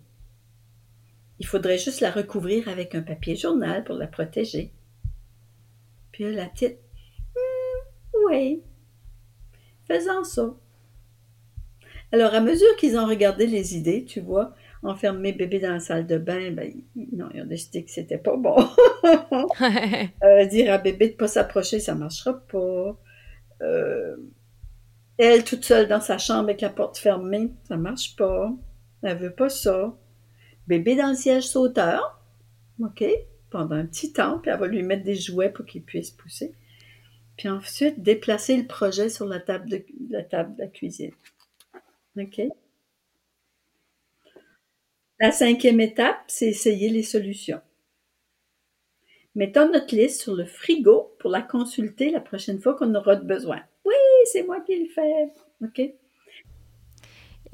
Il 1.39 1.47
faudrait 1.47 1.79
juste 1.79 2.01
la 2.01 2.11
recouvrir 2.11 2.69
avec 2.69 2.95
un 2.95 3.03
papier 3.03 3.37
journal 3.37 3.85
pour 3.85 3.95
la 3.95 4.09
protéger. 4.09 4.73
Puis 6.11 6.25
là, 6.25 6.31
la 6.31 6.47
petite, 6.47 6.79
Hum, 7.37 8.31
oui, 8.31 8.63
faisons 9.87 10.25
ça. 10.25 10.55
Alors, 12.13 12.35
à 12.35 12.41
mesure 12.41 12.77
qu'ils 12.77 12.97
ont 12.97 13.07
regardé 13.07 13.47
les 13.47 13.77
idées, 13.77 14.05
tu 14.05 14.21
vois, 14.21 14.55
enfermer 14.85 15.33
bébé 15.33 15.59
dans 15.59 15.73
la 15.73 15.81
salle 15.81 16.07
de 16.07 16.19
bain, 16.19 16.51
ben, 16.53 16.73
non, 17.13 17.29
ils 17.35 17.43
ont 17.43 17.47
décidé 17.47 17.85
que 17.85 17.91
c'était 17.91 18.19
pas 18.19 18.37
bon. 18.37 18.57
Euh, 20.23 20.47
dire 20.47 20.73
à 20.73 20.79
bébé 20.79 21.11
de 21.11 21.15
pas 21.15 21.29
s'approcher, 21.29 21.79
ça 21.79 21.95
marchera 21.95 22.35
pas. 22.35 22.99
Euh, 23.63 24.17
elle 25.19 25.45
toute 25.45 25.65
seule 25.65 25.89
dans 25.89 26.01
sa 26.01 26.19
chambre 26.19 26.45
avec 26.45 26.61
la 26.61 26.71
porte 26.71 26.99
fermée, 26.99 27.51
ça 27.69 27.77
marche 27.77 28.17
pas. 28.17 28.53
Elle 29.03 29.19
veut 29.19 29.35
pas 29.35 29.49
ça. 29.49 29.95
Bébé 30.67 30.97
dans 30.97 31.11
le 31.11 31.15
siège 31.15 31.47
sauteur, 31.47 32.21
ok, 32.81 33.05
pendant 33.51 33.77
un 33.77 33.87
petit 33.87 34.13
temps, 34.13 34.39
puis 34.39 34.51
elle 34.51 34.59
va 34.59 34.67
lui 34.67 34.83
mettre 34.83 35.05
des 35.05 35.15
jouets 35.15 35.51
pour 35.51 35.67
qu'il 35.67 35.83
puisse 35.83 36.11
pousser. 36.11 36.55
Puis 37.37 37.49
ensuite, 37.49 38.03
déplacer 38.03 38.57
le 38.57 38.67
projet 38.67 39.09
sur 39.09 39.27
la 39.27 39.41
table 39.41 39.69
de 39.69 39.85
la 40.11 40.23
table 40.23 40.55
de 40.57 40.63
la 40.63 40.69
cuisine. 40.69 41.13
OK? 42.19 42.41
La 45.25 45.33
cinquième 45.33 45.81
étape, 45.81 46.19
c'est 46.27 46.49
essayer 46.49 46.91
les 46.91 47.03
solutions. 47.03 47.63
Mettons 49.35 49.73
notre 49.73 49.97
liste 49.97 50.21
sur 50.21 50.35
le 50.35 50.45
frigo 50.45 51.17
pour 51.19 51.31
la 51.31 51.41
consulter 51.41 52.11
la 52.11 52.21
prochaine 52.21 52.61
fois 52.61 52.75
qu'on 52.75 52.95
aura 52.95 53.17
besoin. 53.17 53.63
Oui, 53.87 53.95
c'est 54.31 54.43
moi 54.43 54.61
qui 54.61 54.77
le 54.79 54.91
fais. 54.95 55.31
OK? 55.63 55.81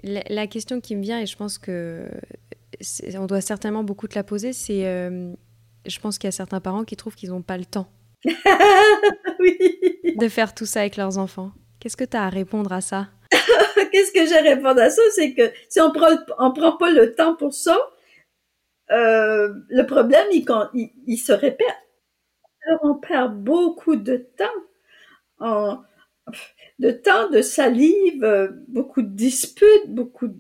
La, 0.03 0.25
la 0.29 0.49
question 0.49 0.81
qui 0.81 0.97
me 0.97 1.03
vient, 1.03 1.21
et 1.21 1.27
je 1.27 1.37
pense 1.37 1.59
que 1.59 2.11
on 3.15 3.27
doit 3.27 3.41
certainement 3.41 3.85
beaucoup 3.85 4.09
te 4.09 4.17
la 4.17 4.25
poser, 4.25 4.53
c'est 4.53 4.85
euh, 4.85 5.33
je 5.87 6.01
pense 6.01 6.19
qu'il 6.19 6.27
y 6.27 6.31
a 6.31 6.33
certains 6.33 6.61
parents 6.61 6.83
qui 6.83 6.97
trouvent 6.97 7.15
qu'ils 7.15 7.31
n'ont 7.31 7.41
pas 7.41 7.57
le 7.57 7.67
temps 7.67 7.89
oui. 9.39 9.57
de 10.17 10.29
faire 10.29 10.57
tout 10.57 10.67
ça 10.67 10.81
avec 10.81 10.97
leurs 10.97 11.19
enfants. 11.19 11.53
Qu'est-ce 11.79 11.97
que 11.97 12.03
tu 12.03 12.17
as 12.17 12.25
à 12.25 12.31
répondre 12.31 12.73
à 12.73 12.81
ça? 12.81 13.11
Qu'est-ce 13.93 14.13
que 14.13 14.27
j'ai 14.27 14.39
à 14.39 14.43
répondre 14.43 14.81
à 14.81 14.91
ça? 14.91 15.03
C'est 15.13 15.35
que 15.35 15.51
si 15.69 15.81
on 15.81 15.91
prend, 15.93 16.09
on 16.39 16.53
prend 16.53 16.77
pas 16.77 16.91
le 16.91 17.15
temps 17.15 17.35
pour 17.37 17.55
ça, 17.55 17.79
euh, 18.91 19.53
le 19.69 19.85
problème, 19.87 20.27
il, 20.33 20.45
il, 20.75 20.91
il 21.07 21.17
se 21.19 21.33
répète. 21.33 21.67
Alors, 22.67 22.81
on 22.85 22.95
perd 22.97 23.37
beaucoup 23.43 23.97
de 23.97 24.17
temps. 24.37 24.45
En, 25.41 25.83
de 26.81 26.91
temps, 26.91 27.31
de 27.31 27.43
salive, 27.43 28.25
euh, 28.25 28.49
beaucoup 28.69 29.03
de 29.03 29.09
disputes, 29.15 29.89
beaucoup 29.89 30.29
de, 30.29 30.37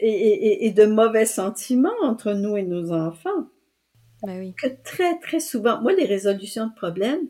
et, 0.00 0.08
et- 0.10 0.66
et 0.66 0.70
de 0.72 0.84
mauvais 0.84 1.26
sentiments 1.26 1.90
entre 2.02 2.32
nous 2.32 2.56
et 2.56 2.62
nos 2.62 2.92
enfants. 2.92 3.48
Bah 4.22 4.32
oui. 4.38 4.56
Que 4.56 4.66
très, 4.82 5.18
très 5.20 5.40
souvent, 5.40 5.82
moi, 5.82 5.92
les 5.92 6.06
résolutions 6.06 6.66
de 6.68 6.74
problèmes, 6.74 7.28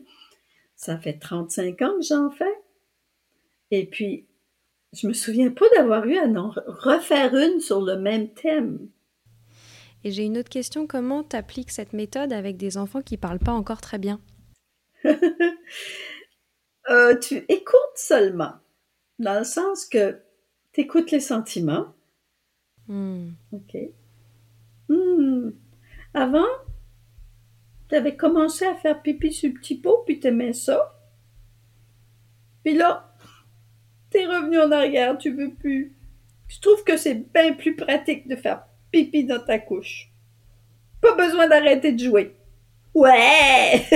ça 0.75 0.97
fait 0.99 1.19
35 1.19 1.81
ans 1.83 1.95
que 1.97 2.05
j'en 2.05 2.31
fais. 2.31 2.55
Et 3.71 3.85
puis, 3.85 4.25
je 4.93 5.07
me 5.07 5.13
souviens 5.13 5.51
pas 5.51 5.65
d'avoir 5.75 6.05
eu 6.05 6.17
à 6.17 6.25
en 6.25 6.53
refaire 6.67 7.35
une 7.35 7.59
sur 7.59 7.81
le 7.81 7.97
même 7.97 8.29
thème. 8.33 8.89
Et 10.03 10.11
j'ai 10.11 10.23
une 10.23 10.37
autre 10.37 10.49
question, 10.49 10.85
comment 10.85 11.23
tu 11.23 11.35
appliques 11.35 11.71
cette 11.71 11.93
méthode 11.93 12.33
avec 12.33 12.57
des 12.57 12.77
enfants 12.77 13.01
qui 13.01 13.17
parlent 13.17 13.39
pas 13.39 13.53
encore 13.53 13.81
très 13.81 13.97
bien? 13.97 14.19
Euh, 16.89 17.17
tu 17.17 17.45
écoutes 17.47 17.95
seulement, 17.95 18.55
dans 19.17 19.39
le 19.39 19.45
sens 19.45 19.85
que 19.85 20.19
tu 20.73 20.81
écoutes 20.81 21.11
les 21.11 21.21
sentiments. 21.21 21.93
Hmm. 22.89 23.29
OK. 23.53 23.77
Hmm. 24.89 25.51
Avant, 26.13 26.43
tu 27.87 27.95
avais 27.95 28.17
commencé 28.17 28.65
à 28.65 28.75
faire 28.75 29.01
pipi 29.01 29.31
sur 29.31 29.47
le 29.47 29.55
petit 29.55 29.79
pot, 29.79 30.03
puis 30.05 30.19
tu 30.19 30.27
aimais 30.27 30.51
ça. 30.51 30.93
Puis 32.65 32.75
là, 32.75 33.12
tu 34.13 34.19
es 34.21 34.25
revenu 34.25 34.59
en 34.59 34.71
arrière, 34.71 35.17
tu 35.17 35.31
veux 35.33 35.51
plus. 35.53 35.93
Je 36.47 36.59
trouve 36.59 36.83
que 36.83 36.97
c'est 36.97 37.15
bien 37.33 37.53
plus 37.53 37.75
pratique 37.75 38.27
de 38.27 38.35
faire 38.35 38.63
pipi 38.91 39.23
dans 39.25 39.39
ta 39.39 39.59
couche. 39.59 40.09
Pas 41.01 41.15
besoin 41.15 41.47
d'arrêter 41.47 41.91
de 41.93 41.99
jouer. 42.03 42.35
Ouais! 42.93 43.81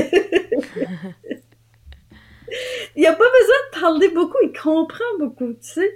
il 2.95 3.01
n'y 3.01 3.05
a 3.07 3.13
pas 3.13 3.25
besoin 3.25 3.55
de 3.73 3.79
parler 3.81 4.09
beaucoup, 4.09 4.37
il 4.43 4.51
comprend 4.57 5.03
beaucoup, 5.19 5.53
tu 5.53 5.59
sais. 5.61 5.91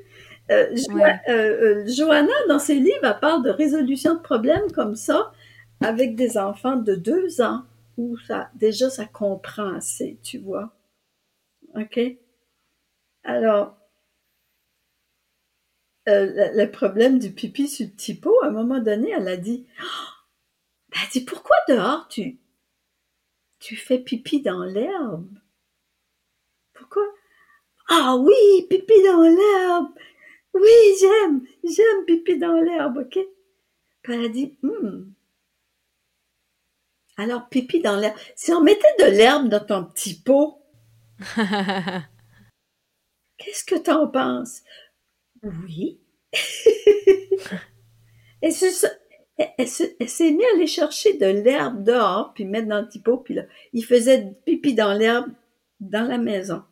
Euh, 0.52 0.76
Jo- 0.76 0.94
Ouais. 0.96 1.16
euh, 1.30 1.84
euh, 1.84 1.88
Johanna, 1.88 2.34
dans 2.50 2.60
ses 2.60 2.76
livres, 2.76 3.04
elle 3.04 3.20
parle 3.20 3.44
de 3.44 3.50
résolution 3.50 4.16
de 4.16 4.20
problèmes 4.20 4.70
comme 4.74 4.96
ça 4.96 5.32
avec 5.82 6.16
des 6.16 6.38
enfants 6.38 6.76
de 6.76 6.94
deux 6.96 7.42
ans 7.42 7.64
où 7.98 8.18
ça, 8.28 8.50
déjà 8.56 8.90
ça 8.90 9.06
comprend 9.06 9.74
assez, 9.76 10.18
tu 10.24 10.38
vois. 10.40 10.74
OK? 11.76 12.00
Alors, 13.24 13.78
euh, 16.08 16.52
le, 16.56 16.72
problème 16.72 17.20
du 17.20 17.32
pipi 17.32 17.68
sur 17.68 17.86
le 17.86 17.92
petit 17.92 18.16
pot, 18.16 18.36
à 18.44 18.48
un 18.48 18.52
moment 18.52 18.80
donné, 18.80 19.12
elle 19.12 19.28
a 19.28 19.38
dit, 19.38 19.68
Oh! 19.82 19.86
elle 20.94 21.02
a 21.02 21.12
dit, 21.12 21.22
pourquoi 21.22 21.56
dehors 21.68 22.08
tu, 22.08 22.40
tu 23.60 23.76
fais 23.76 24.00
pipi 24.00 24.42
dans 24.42 24.64
l'herbe? 24.64 25.30
Pourquoi? 26.74 27.04
Ah 27.90 28.16
oui, 28.18 28.68
pipi 28.70 29.04
dans 29.04 29.22
l'herbe! 29.22 29.94
Oui, 30.54 30.96
j'aime, 31.00 31.46
j'aime 31.64 32.06
pipi 32.06 32.38
dans 32.38 32.60
l'herbe, 32.60 32.98
ok? 32.98 33.20
Puis 34.02 34.14
elle 34.14 34.26
a 34.26 34.30
dit, 34.30 34.58
Hmm. 34.62 35.12
Alors, 37.18 37.50
pipi 37.50 37.82
dans 37.82 37.98
l'herbe. 37.98 38.18
Si 38.36 38.52
on 38.52 38.62
mettait 38.62 38.96
de 39.00 39.06
l'herbe 39.06 39.48
dans 39.48 39.64
ton 39.64 39.86
petit 39.86 40.20
pot, 40.20 40.62
Qu'est-ce 43.38 43.64
que 43.64 43.76
t'en 43.76 44.08
penses? 44.08 44.62
Oui. 45.44 46.00
elle 48.42 48.54
s'est 48.54 50.32
mis 50.32 50.46
à 50.46 50.56
aller 50.56 50.68
chercher 50.68 51.14
de 51.14 51.26
l'herbe 51.26 51.84
dehors, 51.84 52.34
puis 52.34 52.46
mettre 52.46 52.68
dans 52.68 52.82
le 52.82 52.88
petit 52.88 53.00
pot, 53.00 53.18
puis 53.18 53.34
là, 53.34 53.44
il 53.74 53.84
faisait 53.84 54.34
pipi 54.46 54.74
dans 54.74 54.94
l'herbe 54.94 55.32
dans 55.80 56.08
la 56.08 56.18
maison. 56.18 56.64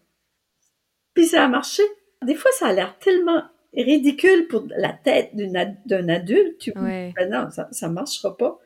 Puis 1.13 1.27
ça 1.27 1.45
a 1.45 1.47
marché. 1.47 1.83
Des 2.23 2.35
fois, 2.35 2.51
ça 2.51 2.67
a 2.67 2.73
l'air 2.73 2.97
tellement 2.99 3.43
ridicule 3.73 4.47
pour 4.47 4.65
la 4.69 4.93
tête 4.93 5.31
d'un 5.35 6.09
adulte. 6.09 6.57
Tu 6.59 6.71
ouais. 6.77 7.13
ben 7.15 7.29
non, 7.29 7.49
ça, 7.49 7.67
ça 7.71 7.89
marchera 7.89 8.37
pas. 8.37 8.59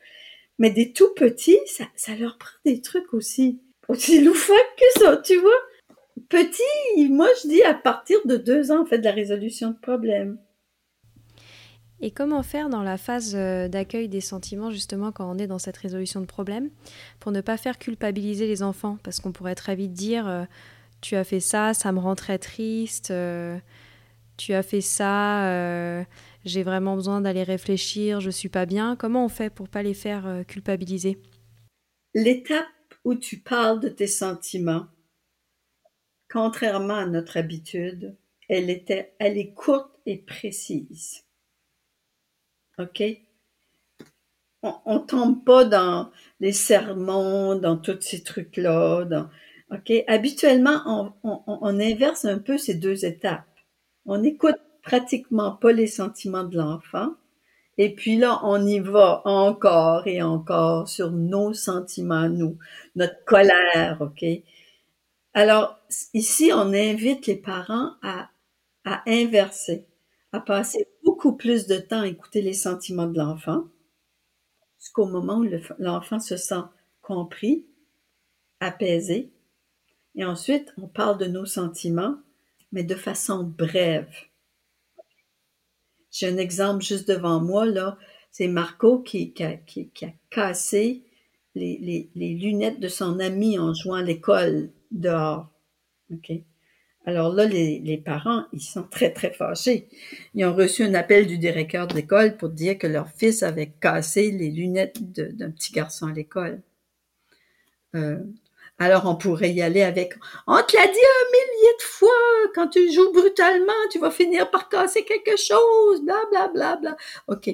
Mais 0.59 0.69
des 0.69 0.91
tout 0.91 1.13
petits, 1.15 1.59
ça, 1.65 1.85
ça 1.95 2.15
leur 2.15 2.37
prend 2.37 2.57
des 2.65 2.81
trucs 2.81 3.13
aussi, 3.13 3.61
aussi 3.87 4.21
loufoques 4.23 4.57
que 4.77 4.99
ça, 4.99 5.17
tu 5.17 5.37
vois. 5.37 5.51
Petit, 6.29 7.09
moi 7.09 7.27
je 7.41 7.47
dis 7.47 7.63
à 7.63 7.73
partir 7.73 8.17
de 8.25 8.37
deux 8.37 8.71
ans, 8.71 8.83
on 8.83 8.85
fait 8.85 8.99
de 8.99 9.03
la 9.03 9.11
résolution 9.11 9.71
de 9.71 9.77
problèmes. 9.77 10.37
Et 12.03 12.11
comment 12.11 12.43
faire 12.43 12.67
dans 12.67 12.83
la 12.83 12.97
phase 12.97 13.33
euh, 13.33 13.69
d'accueil 13.69 14.09
des 14.09 14.19
sentiments, 14.19 14.69
justement, 14.71 15.13
quand 15.13 15.33
on 15.33 15.37
est 15.37 15.47
dans 15.47 15.57
cette 15.57 15.77
résolution 15.77 16.19
de 16.19 16.25
problèmes, 16.25 16.69
pour 17.21 17.31
ne 17.31 17.39
pas 17.39 17.55
faire 17.55 17.79
culpabiliser 17.79 18.45
les 18.45 18.61
enfants? 18.61 18.97
Parce 19.03 19.21
qu'on 19.21 19.31
pourrait 19.31 19.55
très 19.55 19.77
vite 19.77 19.93
dire 19.93 20.27
euh, 20.27 20.43
Tu 20.99 21.15
as 21.15 21.23
fait 21.23 21.39
ça, 21.39 21.73
ça 21.73 21.93
me 21.93 21.99
rend 21.99 22.15
très 22.15 22.39
triste, 22.39 23.11
euh, 23.11 23.57
tu 24.35 24.53
as 24.53 24.63
fait 24.63 24.81
ça, 24.81 26.03
j'ai 26.43 26.63
vraiment 26.63 26.95
besoin 26.95 27.21
d'aller 27.21 27.43
réfléchir, 27.43 28.19
je 28.19 28.31
suis 28.31 28.49
pas 28.49 28.65
bien. 28.65 28.97
Comment 28.97 29.23
on 29.23 29.29
fait 29.29 29.49
pour 29.49 29.69
pas 29.69 29.83
les 29.83 29.93
faire 29.93 30.43
culpabiliser? 30.47 31.19
L'étape 32.15 32.65
où 33.05 33.15
tu 33.15 33.37
parles 33.37 33.79
de 33.79 33.89
tes 33.89 34.07
sentiments, 34.07 34.87
contrairement 36.33 36.95
à 36.95 37.05
notre 37.05 37.37
habitude, 37.37 38.15
elle, 38.49 38.71
était, 38.71 39.13
elle 39.19 39.37
est 39.37 39.53
courte 39.53 39.91
et 40.07 40.17
précise. 40.17 41.23
OK? 42.79 43.03
On, 44.63 44.95
ne 44.95 45.05
tombe 45.05 45.45
pas 45.45 45.63
dans 45.63 46.09
les 46.39 46.51
sermons, 46.51 47.55
dans 47.55 47.77
tous 47.77 48.01
ces 48.01 48.23
trucs-là. 48.23 49.29
OK? 49.71 49.93
Habituellement, 50.07 51.13
on, 51.23 51.79
inverse 51.79 52.25
un 52.25 52.39
peu 52.39 52.57
ces 52.57 52.73
deux 52.73 53.05
étapes. 53.05 53.45
On 54.07 54.17
n'écoute 54.17 54.57
pratiquement 54.81 55.51
pas 55.51 55.71
les 55.71 55.87
sentiments 55.87 56.45
de 56.45 56.57
l'enfant. 56.57 57.09
Et 57.77 57.93
puis 57.93 58.17
là, 58.17 58.39
on 58.43 58.65
y 58.65 58.79
va 58.79 59.21
encore 59.25 60.07
et 60.07 60.23
encore 60.23 60.87
sur 60.87 61.11
nos 61.11 61.53
sentiments, 61.53 62.29
nous, 62.29 62.57
notre 62.95 63.23
colère, 63.25 63.97
OK? 64.01 64.25
Alors, 65.35 65.79
ici, 66.13 66.51
on 66.53 66.73
invite 66.73 67.25
les 67.25 67.35
parents 67.35 67.93
à, 68.03 68.29
inverser, 69.07 69.87
à 70.31 70.39
passer 70.39 70.87
beaucoup 71.03 71.35
plus 71.35 71.65
de 71.65 71.77
temps 71.77 72.01
à 72.01 72.07
écouter 72.07 72.41
les 72.41 72.53
sentiments 72.53 73.07
de 73.07 73.17
l'enfant, 73.17 73.65
jusqu'au 74.79 75.07
moment 75.07 75.39
où 75.39 75.49
l'enfant 75.79 76.19
se 76.19 76.37
sent 76.37 76.61
compris, 77.01 77.65
apaisé. 78.59 79.31
Et 80.15 80.23
ensuite, 80.23 80.71
on 80.77 80.87
parle 80.87 81.17
de 81.17 81.25
nos 81.25 81.45
sentiments, 81.45 82.17
mais 82.71 82.83
de 82.83 82.95
façon 82.95 83.43
brève. 83.43 84.13
J'ai 86.11 86.27
un 86.27 86.37
exemple 86.37 86.83
juste 86.83 87.07
devant 87.07 87.41
moi, 87.41 87.65
là. 87.65 87.97
C'est 88.29 88.47
Marco 88.47 88.99
qui, 88.99 89.33
a, 89.39 89.55
cassé 90.29 91.03
les, 91.55 91.77
les, 91.79 92.09
les, 92.15 92.33
lunettes 92.35 92.79
de 92.79 92.87
son 92.87 93.19
ami 93.19 93.57
en 93.57 93.73
jouant 93.73 93.95
à 93.95 94.01
l'école 94.03 94.71
dehors. 94.93 95.49
OK? 96.11 96.31
Alors 97.05 97.33
là, 97.33 97.45
les, 97.45 97.79
les, 97.79 97.97
parents, 97.97 98.45
ils 98.53 98.61
sont 98.61 98.83
très, 98.83 99.11
très 99.11 99.33
fâchés. 99.33 99.89
Ils 100.35 100.45
ont 100.45 100.55
reçu 100.55 100.83
un 100.83 100.93
appel 100.93 101.27
du 101.27 101.37
directeur 101.37 101.85
de 101.87 101.95
l'école 101.95 102.37
pour 102.37 102.49
dire 102.49 102.77
que 102.77 102.87
leur 102.87 103.09
fils 103.09 103.43
avait 103.43 103.73
cassé 103.81 104.31
les 104.31 104.49
lunettes 104.49 105.03
d'un 105.11 105.51
petit 105.51 105.73
garçon 105.73 106.07
à 106.07 106.13
l'école. 106.13 106.61
Euh, 107.95 108.19
alors 108.79 109.05
on 109.05 109.15
pourrait 109.15 109.51
y 109.53 109.61
aller 109.61 109.81
avec 109.81 110.15
«On 110.47 110.55
te 110.55 110.75
l'a 110.75 110.87
dit 110.87 110.93
un 110.93 111.31
millier 111.31 111.73
de 111.77 111.83
fois, 111.83 112.09
quand 112.55 112.69
tu 112.69 112.91
joues 112.91 113.11
brutalement, 113.11 113.73
tu 113.91 113.99
vas 113.99 114.09
finir 114.09 114.49
par 114.49 114.69
casser 114.69 115.03
quelque 115.03 115.37
chose, 115.37 116.03
bla 116.03 116.21
bla 116.31 116.47
bla 116.47 116.77
bla.» 116.77 116.97
OK. 117.27 117.49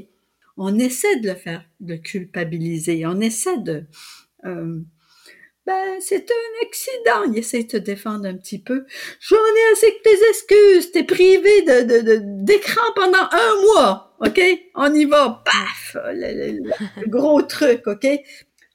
On 0.58 0.78
essaie 0.78 1.20
de 1.22 1.28
le 1.28 1.36
faire, 1.36 1.64
de 1.80 1.96
culpabiliser. 1.96 3.06
On 3.06 3.20
essaie 3.20 3.58
de... 3.58 3.86
Euh, 4.46 4.80
ben, 5.70 6.02
c'est 6.02 6.32
un 6.32 6.66
accident. 6.66 7.32
Il 7.32 7.38
essaie 7.38 7.64
de 7.64 7.68
te 7.68 7.78
défendre 7.78 8.28
un 8.28 8.36
petit 8.36 8.58
peu. 8.58 8.88
J'en 9.20 9.36
ai 9.36 9.72
assez 9.72 9.94
que 9.94 10.02
tes 10.02 10.30
excuses. 10.30 10.92
T'es 10.92 11.04
privé 11.04 11.62
d'écran 12.42 12.82
pendant 12.96 13.30
un 13.32 13.62
mois. 13.62 14.16
OK? 14.20 14.42
On 14.74 14.92
y 14.96 15.06
va. 15.06 15.44
Paf! 15.46 15.96
Le, 16.12 17.08
gros 17.08 17.44
truc. 17.44 17.86
OK? 17.86 18.08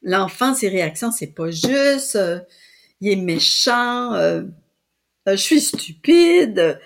L'enfant, 0.02 0.54
ses 0.54 0.68
réactions, 0.68 1.10
c'est 1.10 1.34
pas 1.34 1.50
juste. 1.50 2.14
Euh, 2.14 2.38
il 3.00 3.10
est 3.10 3.16
méchant. 3.16 4.14
Euh, 4.14 4.42
euh, 5.26 5.32
je 5.32 5.42
suis 5.42 5.60
stupide. 5.62 6.80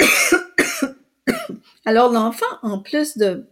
Alors, 1.84 2.10
l'enfant, 2.10 2.46
en 2.62 2.80
plus 2.80 3.16
de 3.16 3.46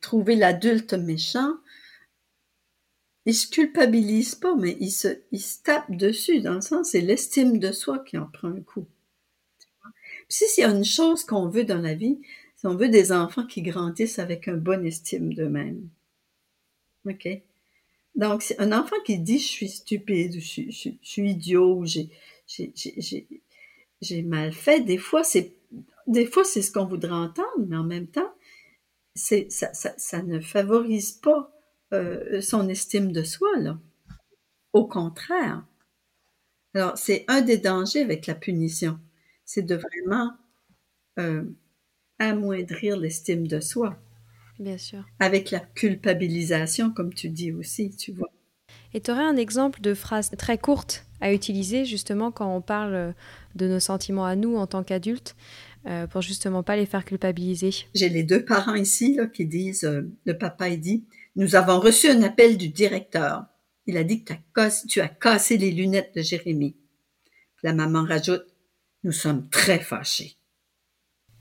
trouver 0.00 0.36
l'adulte 0.36 0.94
méchant, 0.94 1.52
il 3.24 3.34
se 3.34 3.48
culpabilise 3.48 4.34
pas, 4.34 4.54
mais 4.56 4.76
il 4.80 4.90
se, 4.90 5.08
il 5.30 5.42
tape 5.62 5.90
dessus, 5.90 6.40
dans 6.40 6.54
le 6.54 6.60
sens, 6.60 6.90
c'est 6.90 7.00
l'estime 7.00 7.58
de 7.58 7.70
soi 7.72 8.00
qui 8.00 8.18
en 8.18 8.26
prend 8.26 8.48
un 8.48 8.60
coup. 8.60 8.86
Puis 10.28 10.46
s'il 10.48 10.62
y 10.62 10.66
a 10.66 10.70
une 10.70 10.84
chose 10.84 11.24
qu'on 11.24 11.48
veut 11.48 11.64
dans 11.64 11.80
la 11.80 11.94
vie, 11.94 12.18
c'est 12.56 12.66
on 12.66 12.76
veut 12.76 12.88
des 12.88 13.12
enfants 13.12 13.46
qui 13.46 13.62
grandissent 13.62 14.18
avec 14.18 14.48
un 14.48 14.56
bon 14.56 14.84
estime 14.84 15.34
d'eux-mêmes. 15.34 15.88
OK? 17.06 17.28
Donc, 18.14 18.54
un 18.58 18.72
enfant 18.72 18.96
qui 19.04 19.18
dit 19.18 19.38
je 19.38 19.46
suis 19.46 19.68
stupide, 19.68 20.40
je, 20.40 20.62
je, 20.70 20.90
je 20.90 21.08
suis 21.08 21.30
idiot, 21.30 21.78
ou 21.78 21.86
j'ai, 21.86 22.10
j'ai 24.00 24.22
mal 24.22 24.52
fait, 24.52 24.80
des 24.80 24.98
fois, 24.98 25.24
c'est, 25.24 25.52
des 26.06 26.26
fois, 26.26 26.44
c'est 26.44 26.62
ce 26.62 26.72
qu'on 26.72 26.84
voudrait 26.84 27.12
entendre, 27.12 27.66
mais 27.66 27.76
en 27.76 27.84
même 27.84 28.06
temps, 28.06 28.32
c'est, 29.14 29.50
ça, 29.50 29.72
ça, 29.72 29.94
ça 29.96 30.22
ne 30.22 30.40
favorise 30.40 31.12
pas 31.12 31.50
euh, 31.92 32.40
son 32.40 32.68
estime 32.68 33.12
de 33.12 33.22
soi, 33.22 33.50
là. 33.58 33.78
Au 34.72 34.86
contraire. 34.86 35.64
Alors, 36.74 36.96
c'est 36.96 37.24
un 37.28 37.42
des 37.42 37.58
dangers 37.58 38.02
avec 38.02 38.26
la 38.26 38.34
punition. 38.34 38.98
C'est 39.44 39.62
de 39.62 39.74
vraiment 39.74 40.32
euh, 41.18 41.44
amoindrir 42.18 42.96
l'estime 42.96 43.46
de 43.46 43.60
soi. 43.60 43.98
Bien 44.58 44.78
sûr. 44.78 45.04
Avec 45.18 45.50
la 45.50 45.60
culpabilisation, 45.60 46.90
comme 46.90 47.12
tu 47.12 47.28
dis 47.28 47.52
aussi, 47.52 47.94
tu 47.94 48.12
vois. 48.12 48.30
Et 48.94 49.00
tu 49.00 49.10
aurais 49.10 49.24
un 49.24 49.36
exemple 49.36 49.80
de 49.82 49.92
phrase 49.92 50.30
très 50.38 50.56
courte 50.56 51.06
à 51.20 51.32
utiliser 51.32 51.84
justement 51.84 52.30
quand 52.30 52.54
on 52.54 52.62
parle 52.62 53.14
de 53.54 53.68
nos 53.68 53.80
sentiments 53.80 54.24
à 54.24 54.36
nous 54.36 54.56
en 54.56 54.66
tant 54.66 54.82
qu'adultes 54.82 55.36
euh, 55.86 56.06
pour 56.06 56.22
justement 56.22 56.62
pas 56.62 56.76
les 56.76 56.86
faire 56.86 57.04
culpabiliser? 57.04 57.70
J'ai 57.94 58.08
les 58.08 58.22
deux 58.22 58.44
parents 58.44 58.74
ici 58.74 59.14
là, 59.14 59.26
qui 59.26 59.44
disent, 59.44 59.88
le 60.24 60.38
papa 60.38 60.68
il 60.68 60.80
dit, 60.80 61.04
nous 61.36 61.54
avons 61.54 61.80
reçu 61.80 62.08
un 62.08 62.22
appel 62.22 62.56
du 62.56 62.68
directeur. 62.68 63.46
Il 63.86 63.96
a 63.96 64.04
dit 64.04 64.22
que 64.24 64.32
tu 64.86 65.00
as 65.00 65.08
cassé 65.08 65.56
les 65.56 65.70
lunettes 65.70 66.14
de 66.14 66.22
Jérémie. 66.22 66.76
La 67.62 67.72
maman 67.72 68.04
rajoute, 68.04 68.46
nous 69.04 69.12
sommes 69.12 69.48
très 69.48 69.78
fâchés. 69.78 70.36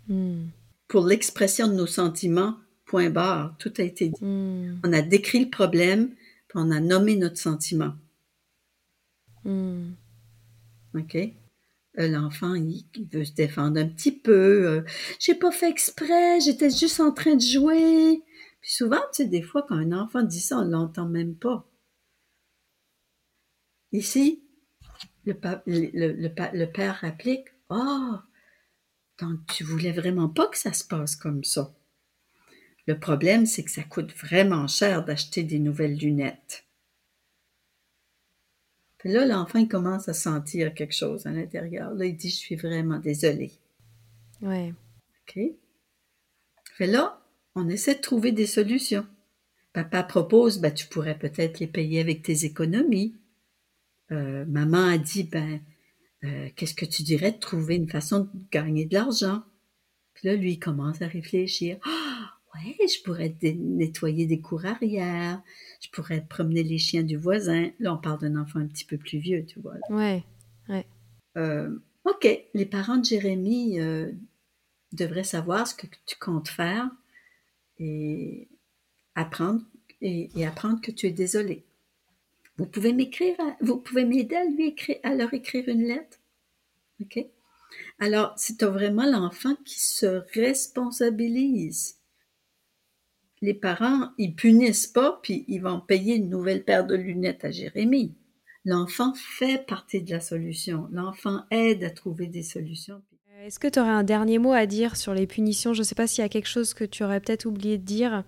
Hmm. 0.07 0.47
Pour 0.87 1.05
l'expression 1.05 1.67
de 1.67 1.73
nos 1.73 1.87
sentiments, 1.87 2.57
point 2.85 3.09
barre, 3.09 3.55
tout 3.59 3.73
a 3.77 3.83
été 3.83 4.09
dit. 4.09 4.23
Hmm. 4.23 4.79
On 4.83 4.93
a 4.93 5.01
décrit 5.01 5.43
le 5.43 5.49
problème, 5.49 6.09
puis 6.47 6.55
on 6.55 6.71
a 6.71 6.79
nommé 6.79 7.15
notre 7.15 7.37
sentiment. 7.37 7.93
Hmm. 9.43 9.91
OK? 10.95 11.15
Euh, 11.99 12.07
l'enfant, 12.07 12.55
il, 12.55 12.85
veut 13.11 13.25
se 13.25 13.33
défendre 13.33 13.79
un 13.79 13.87
petit 13.87 14.11
peu. 14.11 14.65
Euh, 14.65 14.81
J'ai 15.19 15.35
pas 15.35 15.51
fait 15.51 15.69
exprès, 15.69 16.39
j'étais 16.39 16.69
juste 16.69 16.99
en 16.99 17.11
train 17.11 17.35
de 17.35 17.41
jouer. 17.41 18.21
Puis 18.61 18.71
souvent, 18.71 19.01
tu 19.11 19.23
sais, 19.23 19.25
des 19.25 19.41
fois, 19.41 19.65
quand 19.67 19.75
un 19.75 19.91
enfant 19.91 20.21
dit 20.23 20.39
ça, 20.39 20.59
on 20.59 20.63
l'entend 20.65 21.07
même 21.07 21.35
pas. 21.35 21.67
Ici, 23.91 24.43
le, 25.25 25.33
le, 25.65 26.65
père 26.65 26.95
réplique, 26.95 27.47
«Oh, 27.69 28.15
donc 29.19 29.39
tu 29.47 29.63
voulais 29.63 29.91
vraiment 29.91 30.29
pas 30.29 30.47
que 30.47 30.57
ça 30.57 30.73
se 30.73 30.83
passe 30.83 31.15
comme 31.15 31.43
ça. 31.43 31.73
Le 32.87 32.99
problème, 32.99 33.45
c'est 33.45 33.63
que 33.63 33.71
ça 33.71 33.83
coûte 33.83 34.13
vraiment 34.13 34.67
cher 34.67 35.05
d'acheter 35.05 35.43
des 35.43 35.59
nouvelles 35.59 35.97
lunettes. 35.97 36.65
Puis 38.97 39.11
là, 39.11 39.25
l'enfant, 39.25 39.59
il 39.59 39.67
commence 39.67 40.09
à 40.09 40.13
sentir 40.13 40.73
quelque 40.73 40.93
chose 40.93 41.25
à 41.25 41.31
l'intérieur. 41.31 41.93
Là, 41.93 42.05
il 42.05 42.15
dit, 42.15 42.29
je 42.29 42.35
suis 42.35 42.55
vraiment 42.55 42.99
désolé. 42.99 43.51
Ouais. 44.41 44.73
OK? 45.27 45.39
Fait 46.77 46.87
là, 46.87 47.20
on 47.55 47.69
essaie 47.69 47.95
de 47.95 48.01
trouver 48.01 48.31
des 48.31 48.47
solutions. 48.47 49.05
Papa 49.73 50.03
propose, 50.03 50.59
ben, 50.59 50.73
tu 50.73 50.87
pourrais 50.87 51.17
peut-être 51.17 51.59
les 51.59 51.67
payer 51.67 52.01
avec 52.01 52.23
tes 52.23 52.45
économies. 52.45 53.15
Euh, 54.11 54.45
maman 54.45 54.85
a 54.87 54.97
dit, 54.97 55.23
ben, 55.23 55.61
euh, 56.23 56.49
qu'est-ce 56.55 56.73
que 56.73 56.85
tu 56.85 57.03
dirais 57.03 57.31
de 57.31 57.39
trouver 57.39 57.75
une 57.75 57.89
façon 57.89 58.21
de 58.21 58.29
gagner 58.51 58.85
de 58.85 58.93
l'argent? 58.93 59.43
Puis 60.13 60.27
là, 60.27 60.35
lui, 60.35 60.53
il 60.53 60.59
commence 60.59 61.01
à 61.01 61.07
réfléchir. 61.07 61.77
Ah, 61.85 62.33
ouais, 62.55 62.75
je 62.87 63.01
pourrais 63.03 63.35
nettoyer 63.41 64.25
des 64.25 64.41
cours 64.41 64.65
arrière, 64.65 65.41
je 65.81 65.89
pourrais 65.89 66.25
promener 66.27 66.63
les 66.63 66.77
chiens 66.77 67.03
du 67.03 67.15
voisin. 67.15 67.71
Là, 67.79 67.93
on 67.93 67.97
parle 67.97 68.19
d'un 68.19 68.35
enfant 68.35 68.59
un 68.59 68.67
petit 68.67 68.85
peu 68.85 68.97
plus 68.97 69.19
vieux, 69.19 69.45
tu 69.45 69.59
vois. 69.61 69.75
Ouais, 69.89 70.23
ouais. 70.67 70.85
Euh, 71.37 71.79
OK, 72.03 72.27
les 72.53 72.65
parents 72.65 72.97
de 72.97 73.05
Jérémie 73.05 73.79
euh, 73.79 74.11
devraient 74.91 75.23
savoir 75.23 75.65
ce 75.65 75.75
que 75.75 75.87
tu 76.05 76.17
comptes 76.19 76.49
faire 76.49 76.89
et 77.81 78.47
apprendre, 79.15 79.61
et, 80.01 80.29
apprendre 80.45 80.79
que 80.81 80.91
tu 80.91 81.07
es 81.07 81.11
désolé. 81.11 81.65
Vous 82.57 82.67
pouvez 82.67 82.93
m'écrire, 82.93 83.35
vous 83.59 83.77
pouvez 83.77 84.05
m'aider 84.05 84.35
à 84.35 84.45
lui 84.45 84.67
écrire, 84.67 84.97
à 85.03 85.15
leur 85.15 85.33
écrire 85.33 85.67
une 85.67 85.83
lettre. 85.83 86.19
OK? 87.01 87.25
Alors, 87.99 88.33
c'est 88.37 88.63
vraiment 88.63 89.05
l'enfant 89.05 89.55
qui 89.65 89.79
se 89.79 90.23
responsabilise. 90.33 91.97
Les 93.41 93.53
parents, 93.55 94.11
ils 94.17 94.35
punissent 94.35 94.87
pas, 94.87 95.19
puis 95.23 95.45
ils 95.47 95.61
vont 95.61 95.79
payer 95.79 96.15
une 96.15 96.29
nouvelle 96.29 96.63
paire 96.63 96.85
de 96.85 96.95
lunettes 96.95 97.43
à 97.45 97.51
Jérémie. 97.51 98.13
L'enfant 98.65 99.15
fait 99.15 99.65
partie 99.65 100.03
de 100.03 100.11
la 100.11 100.19
solution. 100.19 100.87
L'enfant 100.91 101.45
aide 101.49 101.83
à 101.83 101.89
trouver 101.89 102.27
des 102.27 102.43
solutions. 102.43 103.01
Est-ce 103.43 103.57
que 103.57 103.67
tu 103.67 103.79
aurais 103.79 103.89
un 103.89 104.03
dernier 104.03 104.37
mot 104.37 104.51
à 104.51 104.67
dire 104.67 104.95
sur 104.95 105.15
les 105.15 105.25
punitions? 105.25 105.73
Je 105.73 105.79
ne 105.79 105.83
sais 105.83 105.95
pas 105.95 106.05
s'il 106.05 106.21
y 106.21 106.25
a 106.25 106.29
quelque 106.29 106.47
chose 106.47 106.75
que 106.75 106.83
tu 106.83 107.03
aurais 107.03 107.19
peut-être 107.19 107.45
oublié 107.47 107.79
de 107.79 107.83
dire, 107.83 108.23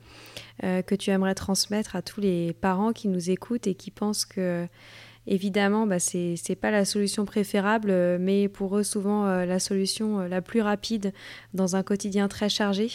euh, 0.64 0.82
que 0.82 0.96
tu 0.96 1.12
aimerais 1.12 1.36
transmettre 1.36 1.96
à 1.96 2.02
tous 2.02 2.20
les 2.20 2.54
parents 2.54 2.94
qui 2.94 3.08
nous 3.10 3.30
écoutent 3.30 3.68
et 3.68 3.76
qui 3.76 3.92
pensent 3.92 4.26
que 4.26 4.68
Évidemment, 5.26 5.88
bah, 5.88 6.00
ce 6.00 6.36
n'est 6.50 6.56
pas 6.58 6.70
la 6.70 6.84
solution 6.84 7.24
préférable, 7.24 7.92
euh, 7.92 8.18
mais 8.20 8.50
pour 8.50 8.78
eux, 8.78 8.84
souvent 8.84 9.26
euh, 9.26 9.46
la 9.46 9.58
solution 9.58 10.20
la 10.20 10.42
plus 10.42 10.60
rapide 10.60 11.14
dans 11.54 11.78
un 11.78 11.84
quotidien 11.84 12.28
très 12.28 12.50
chargé. 12.50 12.92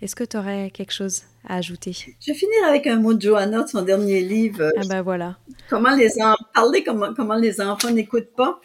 Est-ce 0.00 0.14
que 0.14 0.22
tu 0.22 0.36
aurais 0.36 0.70
quelque 0.70 0.92
chose 0.92 1.22
à 1.48 1.56
ajouter? 1.56 1.90
Je 1.92 2.32
vais 2.32 2.38
finir 2.38 2.68
avec 2.68 2.86
un 2.86 3.00
mot 3.00 3.14
de 3.14 3.20
Johanna 3.20 3.64
de 3.64 3.68
son 3.68 3.82
dernier 3.82 4.20
livre. 4.20 4.70
Ah 4.76 4.82
bah 4.88 5.02
voilà. 5.02 5.38
Comment 5.68 5.96
les 5.96 6.10
parler 6.54 6.84
comment, 6.84 7.12
comment 7.14 7.34
les 7.34 7.60
enfants 7.60 7.90
n'écoutent 7.90 8.32
pas. 8.36 8.60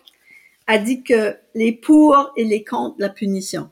A 0.67 0.77
dit 0.77 1.03
que 1.03 1.37
les 1.55 1.71
pour 1.71 2.33
et 2.35 2.43
les 2.43 2.63
contre 2.63 2.97
la 2.99 3.09
punition. 3.09 3.71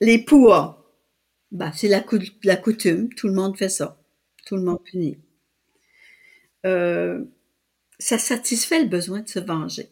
Les 0.00 0.18
pour, 0.18 0.84
bah, 1.52 1.72
c'est 1.72 1.88
la, 1.88 2.00
coutume, 2.00 3.08
tout 3.14 3.28
le 3.28 3.34
monde 3.34 3.56
fait 3.56 3.68
ça. 3.68 4.02
Tout 4.44 4.56
le 4.56 4.62
monde 4.62 4.82
punit. 4.84 5.18
Euh, 6.66 7.24
ça 7.98 8.18
satisfait 8.18 8.82
le 8.82 8.88
besoin 8.88 9.20
de 9.20 9.28
se 9.28 9.38
venger. 9.38 9.90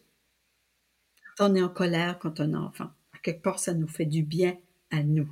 On 1.39 1.55
est 1.55 1.63
en 1.63 1.69
colère 1.69 2.19
quand 2.19 2.39
on 2.39 2.53
est 2.53 2.57
enfant, 2.57 2.89
à 3.13 3.17
quelque 3.19 3.41
part, 3.41 3.59
ça 3.59 3.73
nous 3.73 3.87
fait 3.87 4.05
du 4.05 4.23
bien 4.23 4.57
à 4.91 5.03
nous. 5.03 5.29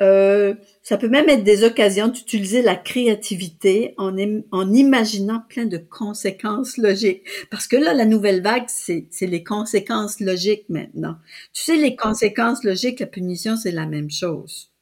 Euh, 0.00 0.54
ça 0.82 0.96
peut 0.96 1.08
même 1.08 1.28
être 1.28 1.44
des 1.44 1.64
occasions 1.64 2.08
d'utiliser 2.08 2.62
la 2.62 2.76
créativité 2.76 3.94
en, 3.98 4.16
en, 4.50 4.72
imaginant 4.72 5.42
plein 5.48 5.66
de 5.66 5.76
conséquences 5.76 6.78
logiques. 6.78 7.22
Parce 7.50 7.66
que 7.66 7.76
là, 7.76 7.92
la 7.92 8.06
nouvelle 8.06 8.42
vague, 8.42 8.64
c'est 8.68 9.06
les 9.20 9.44
conséquences 9.44 10.18
logiques 10.20 10.68
maintenant. 10.68 11.16
Tu 11.52 11.62
sais, 11.62 11.76
les 11.76 11.94
conséquences 11.94 12.64
logiques, 12.64 13.00
la 13.00 13.06
punition, 13.06 13.56
c'est 13.56 13.70
la 13.70 13.86
même 13.86 14.10
chose. 14.10 14.72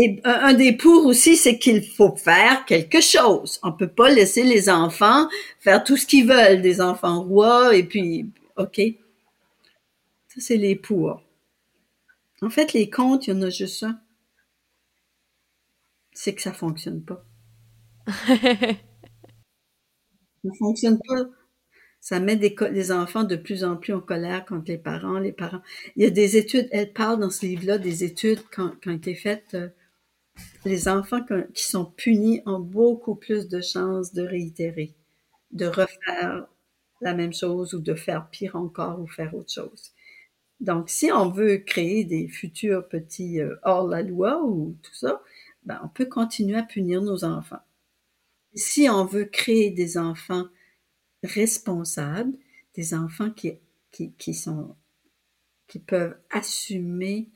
Et 0.00 0.20
un, 0.24 0.54
des 0.54 0.72
pour 0.72 1.06
aussi, 1.06 1.36
c'est 1.36 1.58
qu'il 1.58 1.82
faut 1.84 2.14
faire 2.16 2.64
quelque 2.64 3.00
chose. 3.00 3.58
On 3.62 3.72
peut 3.72 3.88
pas 3.88 4.10
laisser 4.10 4.44
les 4.44 4.68
enfants 4.70 5.28
faire 5.60 5.82
tout 5.82 5.96
ce 5.96 6.06
qu'ils 6.06 6.26
veulent, 6.26 6.62
des 6.62 6.80
enfants 6.80 7.22
rois, 7.22 7.74
et 7.74 7.82
puis, 7.82 8.26
OK. 8.56 8.80
Ça, 10.28 10.40
c'est 10.40 10.56
les 10.56 10.76
pour. 10.76 11.20
En 12.42 12.50
fait, 12.50 12.72
les 12.72 12.88
comptes, 12.88 13.26
il 13.26 13.30
y 13.30 13.36
en 13.36 13.42
a 13.42 13.50
juste 13.50 13.82
un. 13.82 13.98
C'est 16.20 16.34
que 16.34 16.42
ça 16.42 16.52
fonctionne 16.52 17.04
pas. 17.04 17.24
ça 18.08 18.74
fonctionne 20.58 20.98
pas. 21.06 21.26
Ça 22.00 22.18
met 22.18 22.34
des, 22.34 22.56
des, 22.72 22.90
enfants 22.90 23.22
de 23.22 23.36
plus 23.36 23.62
en 23.62 23.76
plus 23.76 23.92
en 23.92 24.00
colère 24.00 24.44
contre 24.44 24.64
les 24.66 24.78
parents. 24.78 25.20
Les 25.20 25.30
parents. 25.30 25.62
Il 25.94 26.02
y 26.02 26.06
a 26.06 26.10
des 26.10 26.36
études, 26.36 26.68
elle 26.72 26.92
parle 26.92 27.20
dans 27.20 27.30
ce 27.30 27.46
livre-là 27.46 27.78
des 27.78 28.02
études 28.02 28.40
qui 28.50 28.60
ont 28.60 28.92
été 28.92 29.14
faites 29.14 29.54
euh, 29.54 29.68
les 30.64 30.88
enfants 30.88 31.24
qui 31.54 31.64
sont 31.64 31.84
punis 31.84 32.42
ont 32.46 32.58
beaucoup 32.58 33.14
plus 33.14 33.48
de 33.48 33.60
chances 33.60 34.12
de 34.12 34.22
réitérer, 34.22 34.96
de 35.52 35.66
refaire 35.66 36.48
la 37.00 37.14
même 37.14 37.32
chose 37.32 37.74
ou 37.74 37.80
de 37.80 37.94
faire 37.94 38.28
pire 38.28 38.56
encore 38.56 39.00
ou 39.00 39.06
faire 39.06 39.36
autre 39.36 39.52
chose. 39.52 39.92
Donc, 40.58 40.90
si 40.90 41.12
on 41.12 41.30
veut 41.30 41.58
créer 41.58 42.02
des 42.02 42.26
futurs 42.26 42.88
petits 42.88 43.40
euh, 43.40 43.54
hors 43.62 43.86
la 43.86 44.02
loi 44.02 44.42
ou 44.42 44.76
tout 44.82 44.94
ça, 44.96 45.22
ben, 45.68 45.78
on 45.84 45.88
peut 45.88 46.06
continuer 46.06 46.56
à 46.56 46.62
punir 46.62 47.02
nos 47.02 47.24
enfants. 47.24 47.60
Si 48.54 48.88
on 48.88 49.04
veut 49.04 49.26
créer 49.26 49.70
des 49.70 49.98
enfants 49.98 50.46
responsables, 51.22 52.32
des 52.72 52.94
enfants 52.94 53.30
qui, 53.30 53.60
peuvent 55.86 56.16
assumer 56.30 57.28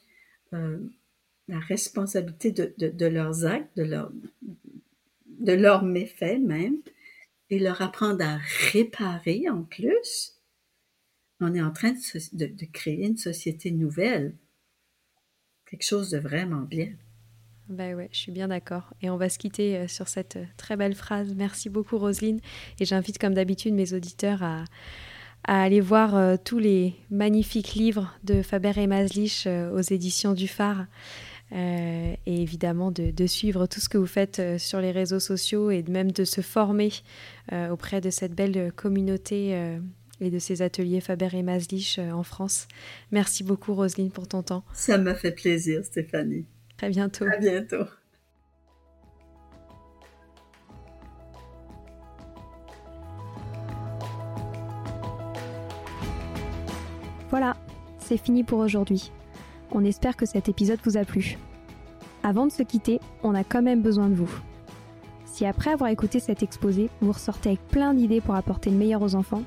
euh, 0.54 0.78
la 1.46 1.58
responsabilité 1.60 2.52
de, 2.52 3.06
leurs 3.06 3.44
actes, 3.44 3.76
de, 3.76 3.82
leur, 3.82 4.10
de 5.26 5.52
leurs 5.52 5.84
méfaits 5.84 6.40
même, 6.40 6.78
et 7.50 7.58
leur 7.58 7.82
apprendre 7.82 8.24
à 8.24 8.38
réparer 8.72 9.50
en 9.50 9.62
plus, 9.62 10.40
on 11.40 11.54
est 11.54 11.60
en 11.60 11.70
train 11.70 11.92
de, 12.32 12.64
créer 12.72 13.04
une 13.04 13.18
société 13.18 13.72
nouvelle. 13.72 14.34
Quelque 15.66 15.84
chose 15.84 16.08
de 16.08 16.18
vraiment 16.18 16.62
bien. 16.62 16.94
Ben 17.68 17.94
ouais, 17.94 18.08
je 18.12 18.18
suis 18.18 18.32
bien 18.32 18.48
d'accord. 18.48 18.92
Et 19.02 19.10
on 19.10 19.16
va 19.16 19.28
se 19.28 19.38
quitter 19.38 19.76
euh, 19.76 19.88
sur 19.88 20.08
cette 20.08 20.36
euh, 20.36 20.44
très 20.56 20.76
belle 20.76 20.94
phrase. 20.94 21.34
Merci 21.36 21.70
beaucoup, 21.70 21.98
Roselyne. 21.98 22.40
Et 22.80 22.84
j'invite, 22.84 23.18
comme 23.18 23.34
d'habitude, 23.34 23.74
mes 23.74 23.92
auditeurs 23.94 24.42
à, 24.42 24.64
aller 25.44 25.80
voir 25.80 26.14
euh, 26.14 26.36
tous 26.42 26.58
les 26.58 26.94
magnifiques 27.10 27.74
livres 27.74 28.14
de 28.24 28.42
Faber 28.42 28.72
et 28.76 28.86
Maslich 28.86 29.46
aux 29.46 29.80
éditions 29.80 30.34
du 30.34 30.48
Phare. 30.48 30.86
Et 31.54 32.16
évidemment 32.26 32.90
de, 32.90 33.26
suivre 33.26 33.66
tout 33.66 33.78
ce 33.78 33.90
que 33.90 33.98
vous 33.98 34.06
faites 34.06 34.40
sur 34.56 34.80
les 34.80 34.90
réseaux 34.90 35.20
sociaux 35.20 35.70
et 35.70 35.82
même 35.82 36.10
de 36.10 36.24
se 36.24 36.40
former 36.40 36.90
auprès 37.70 38.00
de 38.00 38.08
cette 38.08 38.32
belle 38.32 38.72
communauté 38.72 39.78
et 40.22 40.30
de 40.30 40.38
ces 40.38 40.62
ateliers 40.62 41.02
Faber 41.02 41.28
et 41.34 41.42
Maslich 41.42 41.98
en 41.98 42.22
France. 42.22 42.68
Merci 43.10 43.44
beaucoup 43.44 43.74
Roselyne 43.74 44.10
pour 44.10 44.26
ton 44.26 44.42
temps. 44.42 44.64
Ça 44.72 44.96
m'a 44.96 45.14
fait 45.14 45.32
plaisir 45.32 45.84
Stéphanie. 45.84 46.46
Très 46.82 46.90
bientôt. 46.90 47.26
À 47.26 47.36
bientôt. 47.36 47.84
Voilà, 57.30 57.56
c'est 58.00 58.16
fini 58.16 58.42
pour 58.42 58.58
aujourd'hui. 58.58 59.12
On 59.70 59.84
espère 59.84 60.16
que 60.16 60.26
cet 60.26 60.48
épisode 60.48 60.80
vous 60.82 60.96
a 60.96 61.04
plu. 61.04 61.38
Avant 62.24 62.48
de 62.48 62.52
se 62.52 62.64
quitter, 62.64 62.98
on 63.22 63.36
a 63.36 63.44
quand 63.44 63.62
même 63.62 63.80
besoin 63.80 64.08
de 64.08 64.16
vous. 64.16 64.40
Si 65.24 65.46
après 65.46 65.70
avoir 65.70 65.90
écouté 65.90 66.18
cet 66.18 66.42
exposé, 66.42 66.90
vous 67.00 67.12
ressortez 67.12 67.50
avec 67.50 67.68
plein 67.68 67.94
d'idées 67.94 68.20
pour 68.20 68.34
apporter 68.34 68.70
le 68.70 68.76
meilleur 68.76 69.02
aux 69.02 69.14
enfants, 69.14 69.44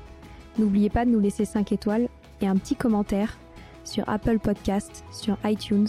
n'oubliez 0.58 0.88
pas 0.88 1.04
de 1.04 1.10
nous 1.10 1.20
laisser 1.20 1.44
5 1.44 1.70
étoiles 1.70 2.08
et 2.40 2.48
un 2.48 2.56
petit 2.56 2.76
commentaire 2.76 3.36
sur 3.84 4.08
Apple 4.08 4.38
Podcast, 4.38 5.04
sur 5.12 5.36
iTunes 5.44 5.88